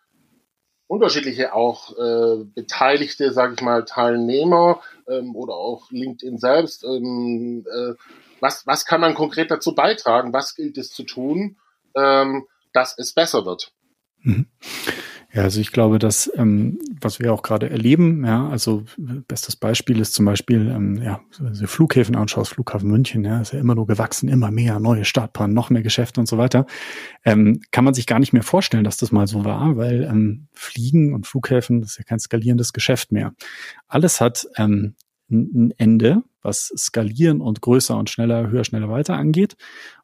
[0.87, 7.95] unterschiedliche auch äh, Beteiligte, sage ich mal, Teilnehmer ähm, oder auch LinkedIn selbst, ähm, äh,
[8.41, 11.57] was, was kann man konkret dazu beitragen, was gilt es zu tun,
[11.97, 13.73] ähm, dass es besser wird?
[14.23, 14.47] Mhm.
[15.37, 18.85] Ja, also ich glaube, dass ähm, was wir auch gerade erleben, ja, also
[19.29, 23.61] bestes Beispiel ist zum Beispiel, ähm, ja, also Flughäfen anschaust, Flughafen München, ja, ist ja
[23.61, 26.65] immer nur gewachsen, immer mehr, neue Startbahnen, noch mehr Geschäfte und so weiter.
[27.23, 30.49] Ähm, kann man sich gar nicht mehr vorstellen, dass das mal so war, weil ähm,
[30.55, 33.35] Fliegen und Flughäfen, das ist ja kein skalierendes Geschäft mehr.
[33.89, 34.95] Alles hat ähm,
[35.31, 39.57] ein Ende, was skalieren und größer und schneller, höher, schneller weiter angeht.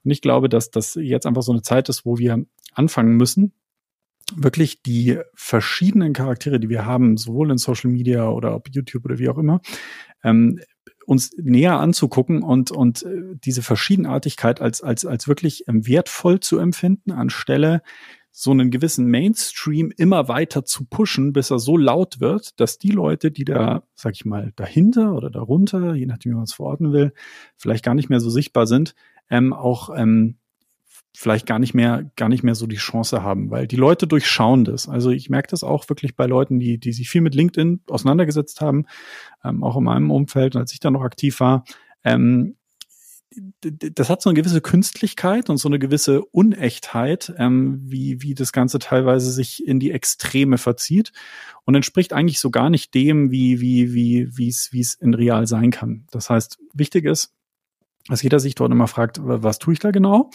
[0.04, 3.54] Und ich glaube, dass das jetzt einfach so eine Zeit ist, wo wir anfangen müssen,
[4.36, 9.18] wirklich die verschiedenen Charaktere, die wir haben, sowohl in Social Media oder ob YouTube oder
[9.18, 9.60] wie auch immer,
[10.24, 10.60] ähm,
[11.06, 16.58] uns näher anzugucken und, und äh, diese Verschiedenartigkeit als, als, als wirklich ähm, wertvoll zu
[16.58, 17.82] empfinden, anstelle
[18.34, 22.90] so einen gewissen Mainstream immer weiter zu pushen, bis er so laut wird, dass die
[22.90, 26.92] Leute, die da, sag ich mal, dahinter oder darunter, je nachdem, wie man es verorten
[26.92, 27.12] will,
[27.58, 28.94] vielleicht gar nicht mehr so sichtbar sind,
[29.28, 30.38] ähm, auch ähm,
[31.14, 34.64] vielleicht gar nicht mehr, gar nicht mehr so die Chance haben, weil die Leute durchschauen
[34.64, 34.88] das.
[34.88, 38.60] Also ich merke das auch wirklich bei Leuten, die, die sich viel mit LinkedIn auseinandergesetzt
[38.60, 38.86] haben,
[39.44, 41.64] ähm, auch in meinem Umfeld, als ich da noch aktiv war.
[42.02, 42.56] Ähm,
[43.70, 48.52] das hat so eine gewisse Künstlichkeit und so eine gewisse Unechtheit, ähm, wie, wie das
[48.52, 51.12] Ganze teilweise sich in die Extreme verzieht
[51.64, 55.14] und entspricht eigentlich so gar nicht dem, wie, wie, wie, wie es, wie es in
[55.14, 56.06] real sein kann.
[56.10, 57.32] Das heißt, wichtig ist,
[58.08, 60.30] dass jeder sich dort immer fragt, was tue ich da genau?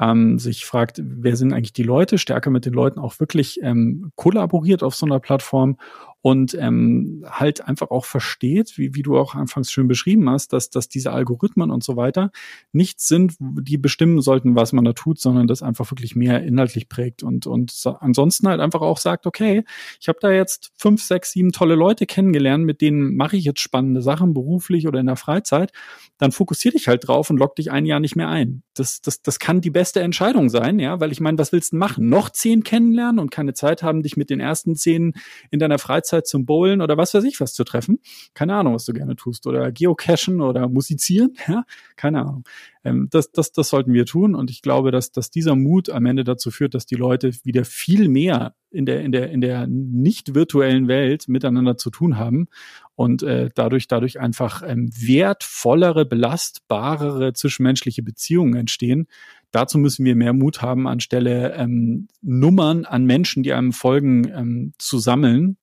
[0.00, 4.12] Ähm, sich fragt, wer sind eigentlich die Leute, stärker mit den Leuten auch wirklich ähm,
[4.14, 5.78] kollaboriert auf so einer Plattform
[6.20, 10.68] und ähm, halt einfach auch versteht, wie, wie du auch anfangs schön beschrieben hast, dass,
[10.68, 12.32] dass diese Algorithmen und so weiter
[12.72, 16.88] nichts sind, die bestimmen sollten, was man da tut, sondern das einfach wirklich mehr inhaltlich
[16.88, 19.64] prägt und, und so, ansonsten halt einfach auch sagt, okay,
[20.00, 23.60] ich habe da jetzt fünf, sechs, sieben tolle Leute kennengelernt, mit denen mache ich jetzt
[23.60, 25.72] spannende Sachen beruflich oder in der Freizeit,
[26.18, 28.64] dann fokussier dich halt drauf und lock dich ein Jahr nicht mehr ein.
[28.74, 31.76] Das, das, das kann die beste Entscheidung sein, ja, weil ich meine, was willst du
[31.76, 32.08] machen?
[32.08, 35.14] Noch zehn kennenlernen und keine Zeit haben, dich mit den ersten zehn
[35.50, 38.00] in deiner Freizeit Freizeit zum Bowlen oder was weiß ich was zu treffen.
[38.34, 39.46] Keine Ahnung, was du gerne tust.
[39.46, 41.64] Oder geocachen oder musizieren, ja,
[41.96, 42.44] keine Ahnung.
[42.84, 44.34] Ähm, das, das, das sollten wir tun.
[44.34, 47.64] Und ich glaube, dass, dass dieser Mut am Ende dazu führt, dass die Leute wieder
[47.64, 52.48] viel mehr in der, in der, in der nicht virtuellen Welt miteinander zu tun haben
[52.94, 59.06] und äh, dadurch, dadurch einfach ähm, wertvollere, belastbarere zwischenmenschliche Beziehungen entstehen.
[59.50, 64.72] Dazu müssen wir mehr Mut haben, anstelle ähm, Nummern an Menschen, die einem folgen, ähm,
[64.78, 65.56] zu sammeln.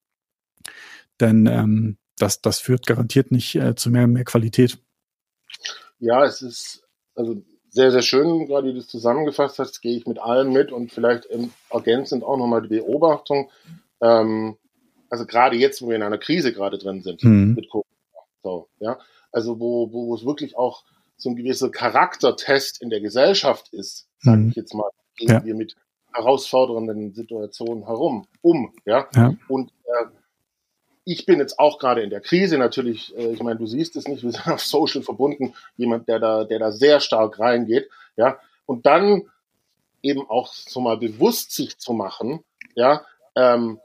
[1.20, 4.78] Denn ähm, das, das führt garantiert nicht äh, zu mehr, mehr Qualität.
[6.00, 6.84] Ja, es ist
[7.16, 10.72] also sehr, sehr schön, gerade wie du es zusammengefasst hast, gehe ich mit allem mit
[10.72, 13.52] und vielleicht ähm, ergänzend auch nochmal die Beobachtung.
[14.02, 14.58] Ähm,
[15.10, 17.54] also gerade jetzt, wo wir in einer Krise gerade drin sind mhm.
[17.56, 17.86] mit Corona,
[18.44, 18.98] so, ja,
[19.32, 20.84] also wo, wo es wirklich auch
[21.18, 24.50] so ein gewisser Charaktertest in der Gesellschaft ist, sage mhm.
[24.50, 25.46] ich jetzt mal, gehen ja.
[25.46, 25.76] wir mit
[26.14, 29.36] herausfordernden Situationen herum, um, ja, ja.
[29.50, 29.72] und
[31.06, 34.08] ich bin jetzt auch gerade in der Krise natürlich, äh, ich meine, du siehst es
[34.08, 38.40] nicht, wir sind auf Social verbunden, jemand, der da, der da sehr stark reingeht, ja,
[38.66, 39.24] und dann
[40.02, 42.44] eben auch so mal bewusst sich zu machen,
[42.76, 43.80] ja, ähm,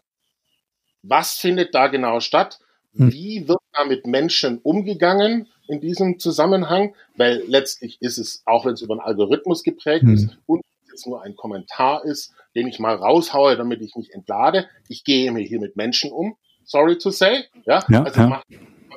[1.02, 2.58] was findet da genau statt?
[2.94, 3.12] Hm.
[3.12, 6.94] Wie wird da mit Menschen umgegangen in diesem Zusammenhang?
[7.16, 10.14] Weil letztlich ist es, auch wenn es über einen Algorithmus geprägt hm.
[10.14, 14.68] ist und jetzt nur ein Kommentar ist, den ich mal raushaue, damit ich mich entlade,
[14.88, 17.44] ich gehe mir hier mit Menschen um, sorry to say.
[17.66, 18.26] Ja, ja also ja.
[18.28, 18.46] macht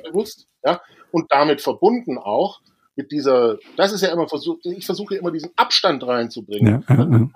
[0.04, 0.46] bewusst.
[0.64, 2.60] Ja, und damit verbunden auch
[2.96, 6.84] mit dieser, das ist ja immer versucht, ich versuche immer diesen Abstand reinzubringen.
[6.88, 7.28] Ja, ja,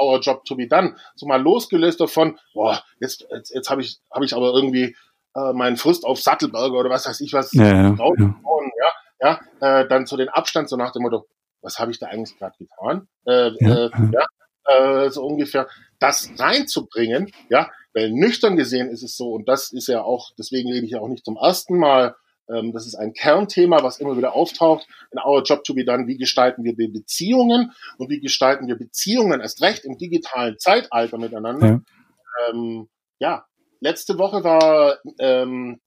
[0.00, 0.96] Our Job to be done.
[1.14, 4.96] So mal losgelöst davon, boah, jetzt, jetzt, jetzt habe ich, habe ich aber irgendwie
[5.34, 9.88] äh, meinen Frust auf Sattelberger oder was weiß ich was ja, ja, ja, ja, äh,
[9.88, 11.26] dann zu den Abstand, so nach dem Motto,
[11.62, 13.08] was habe ich da eigentlich gerade getan?
[13.26, 19.16] Äh, ja, äh, ja, äh, so ungefähr das reinzubringen, ja, weil nüchtern gesehen ist es
[19.16, 22.14] so, und das ist ja auch, deswegen rede ich ja auch nicht zum ersten Mal,
[22.48, 26.06] ähm, das ist ein Kernthema, was immer wieder auftaucht in Our Job to be Done.
[26.06, 31.66] Wie gestalten wir Beziehungen und wie gestalten wir Beziehungen erst recht im digitalen Zeitalter miteinander?
[31.66, 32.88] Ja, ähm,
[33.18, 33.46] ja
[33.80, 35.80] letzte Woche war ähm,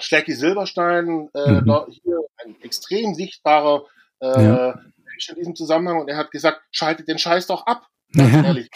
[0.00, 1.66] Stärki Silberstein äh, mhm.
[1.66, 3.84] dort hier ein extrem sichtbarer
[4.20, 4.80] äh, ja.
[5.04, 7.86] Mensch in diesem Zusammenhang und er hat gesagt, schaltet den Scheiß doch ab.
[8.12, 8.70] Ganz ehrlich.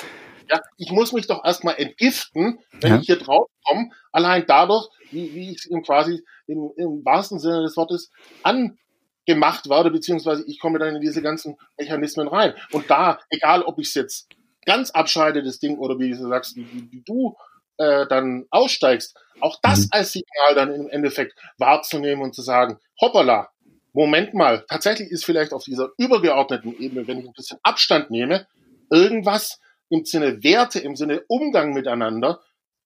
[0.51, 3.01] Ja, ich muss mich doch erstmal entgiften, wenn ja.
[3.01, 7.76] ich hier drauf komme, allein dadurch, wie, wie ich quasi im, im wahrsten Sinne des
[7.76, 8.11] Wortes
[8.42, 12.55] angemacht werde, beziehungsweise ich komme dann in diese ganzen Mechanismen rein.
[12.72, 14.28] Und da, egal ob ich es jetzt
[14.66, 17.36] ganz abschalte, das Ding, oder wie du sagst, wie, wie du
[17.78, 19.88] äh, dann aussteigst, auch das mhm.
[19.90, 23.51] als Signal dann im Endeffekt wahrzunehmen und zu sagen, hoppala,
[23.92, 28.47] Moment mal, tatsächlich ist vielleicht auf dieser übergeordneten Ebene, wenn ich ein bisschen Abstand nehme,
[28.90, 29.61] irgendwas
[29.95, 32.40] im Sinne Werte, im Sinne Umgang miteinander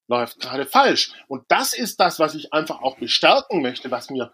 [0.08, 1.12] läuft gerade falsch.
[1.26, 4.32] Und das ist das, was ich einfach auch bestärken möchte, was mir,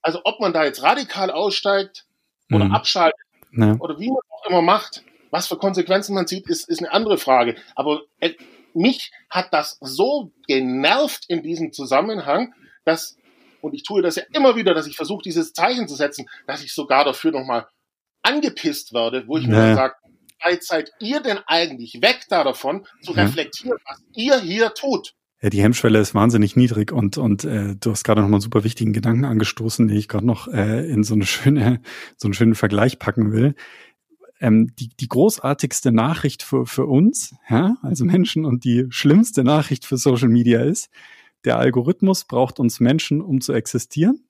[0.00, 2.06] also ob man da jetzt radikal aussteigt
[2.50, 2.74] oder mhm.
[2.74, 3.20] abschaltet
[3.52, 3.76] ja.
[3.78, 7.18] oder wie man auch immer macht, was für Konsequenzen man sieht, ist, ist eine andere
[7.18, 7.56] Frage.
[7.74, 8.32] Aber äh,
[8.72, 12.54] mich hat das so genervt in diesem Zusammenhang,
[12.84, 13.18] dass,
[13.60, 16.62] und ich tue das ja immer wieder, dass ich versuche, dieses Zeichen zu setzen, dass
[16.62, 17.66] ich sogar dafür nochmal
[18.22, 19.50] angepisst werde, wo ich ja.
[19.50, 19.94] mir sage,
[20.44, 23.24] weit seid ihr denn eigentlich weg da davon, zu ja.
[23.24, 25.14] reflektieren, was ihr hier tut?
[25.40, 28.42] Ja, die Hemmschwelle ist wahnsinnig niedrig und und äh, du hast gerade noch mal einen
[28.42, 31.80] super wichtigen Gedanken angestoßen, den ich gerade noch äh, in so eine schöne
[32.16, 33.54] so einen schönen Vergleich packen will.
[34.40, 39.84] Ähm, die, die großartigste Nachricht für, für uns, ja, also Menschen und die schlimmste Nachricht
[39.84, 40.90] für Social Media ist,
[41.44, 44.24] der Algorithmus braucht uns Menschen, um zu existieren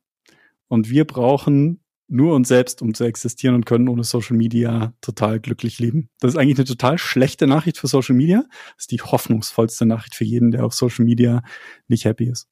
[0.69, 5.41] und wir brauchen nur uns selbst, um zu existieren und können ohne Social Media total
[5.41, 6.09] glücklich leben.
[6.21, 8.45] Das ist eigentlich eine total schlechte Nachricht für Social Media.
[8.77, 11.43] Das ist die hoffnungsvollste Nachricht für jeden, der auf Social Media
[11.87, 12.49] nicht happy ist.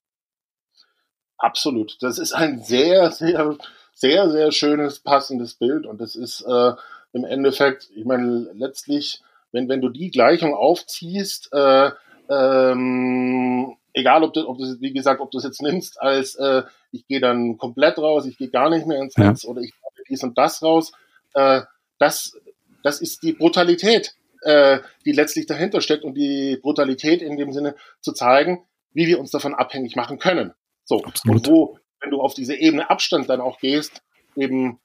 [1.39, 1.97] Absolut.
[2.01, 3.57] Das ist ein sehr, sehr,
[3.95, 5.87] sehr, sehr schönes, passendes Bild.
[5.87, 6.73] Und das ist äh,
[7.13, 11.91] im Endeffekt, ich meine, letztlich, wenn, wenn du die Gleichung aufziehst, äh,
[12.29, 16.63] ähm, egal ob du, ob du, wie gesagt, ob du es jetzt nimmst als äh,
[16.97, 19.51] ich gehe dann komplett raus, ich gehe gar nicht mehr ins Netz ja.
[19.51, 20.93] oder ich mache dies und das raus,
[21.35, 21.63] äh,
[21.99, 22.37] das,
[22.83, 27.75] das ist die Brutalität, äh, die letztlich dahinter steckt und die Brutalität in dem Sinne
[28.01, 30.53] zu zeigen, wie wir uns davon abhängig machen können.
[30.85, 31.37] So, Absolut.
[31.37, 34.03] und wo, wenn du auf diese Ebene Abstand dann auch gehst,
[34.37, 34.79] eben,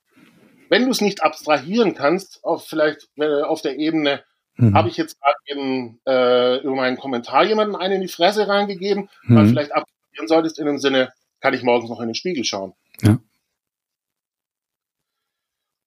[0.70, 4.24] wenn du es nicht abstrahieren kannst, auf vielleicht äh, auf der Ebene
[4.58, 4.76] Mhm.
[4.76, 9.10] Habe ich jetzt gerade eben äh, über meinen Kommentar jemanden einen in die Fresse reingegeben,
[9.24, 9.36] mhm.
[9.36, 12.74] weil vielleicht abstrahieren solltest in dem Sinne, kann ich morgens noch in den Spiegel schauen.
[13.02, 13.20] Ja.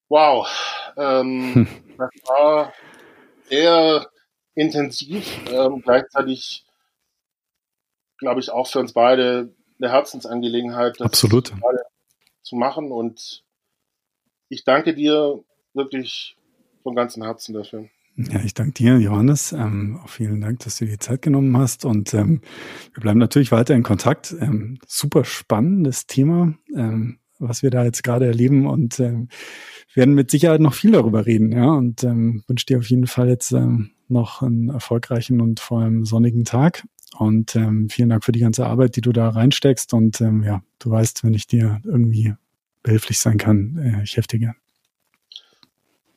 [0.08, 0.48] Wow.
[0.96, 1.68] Ähm, hm.
[1.96, 2.72] Das war
[3.48, 4.10] sehr
[4.54, 6.64] intensiv, ähm, gleichzeitig
[8.24, 11.52] glaube ich, auch für uns beide eine Herzensangelegenheit, das Absolut.
[12.42, 12.90] zu machen.
[12.90, 13.44] Und
[14.48, 15.44] ich danke dir
[15.74, 16.36] wirklich
[16.82, 17.88] von ganzem Herzen dafür.
[18.16, 19.52] Ja, ich danke dir, Johannes.
[19.52, 21.84] Ähm, auch vielen Dank, dass du dir die Zeit genommen hast.
[21.84, 22.42] Und ähm,
[22.92, 24.34] wir bleiben natürlich weiter in Kontakt.
[24.40, 29.28] Ähm, super spannendes Thema, ähm, was wir da jetzt gerade erleben und ähm,
[29.94, 31.50] werden mit Sicherheit noch viel darüber reden.
[31.50, 35.80] Ja, und ähm, wünsche dir auf jeden Fall jetzt ähm, noch einen erfolgreichen und vor
[35.80, 36.84] allem sonnigen Tag.
[37.18, 39.92] Und ähm, vielen Dank für die ganze Arbeit, die du da reinsteckst.
[39.92, 42.34] Und ähm, ja, du weißt, wenn ich dir irgendwie
[42.84, 44.63] behilflich sein kann, äh, ich helfe dir gern.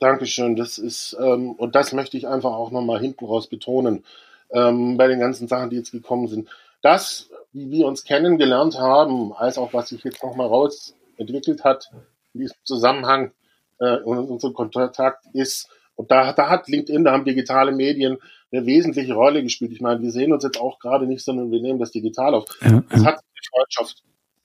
[0.00, 0.56] Dankeschön.
[0.56, 4.04] Das ist, ähm, und das möchte ich einfach auch nochmal hinten raus betonen,
[4.50, 6.48] ähm, bei den ganzen Sachen, die jetzt gekommen sind.
[6.82, 11.90] Das, wie wir uns kennengelernt haben, als auch was sich jetzt nochmal raus entwickelt hat,
[12.34, 13.32] in diesem Zusammenhang,
[13.80, 15.68] äh, unser Kontakt ist,
[15.98, 18.18] und da, da hat LinkedIn, da haben digitale Medien
[18.52, 19.72] eine wesentliche Rolle gespielt.
[19.72, 22.44] Ich meine, wir sehen uns jetzt auch gerade nicht, sondern wir nehmen das digital auf.
[22.62, 24.04] Ja, das hat die Freundschaft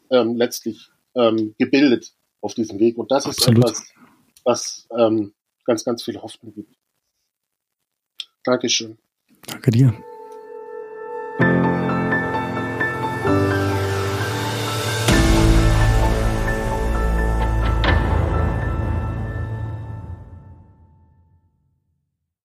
[0.10, 2.98] ähm, letztlich ähm, gebildet auf diesem Weg.
[2.98, 3.66] Und das Absolut.
[3.66, 3.94] ist etwas,
[4.44, 5.34] was ähm,
[5.66, 6.76] ganz, ganz viel Hoffnung gibt.
[8.44, 8.98] Dankeschön.
[9.48, 10.04] Danke dir.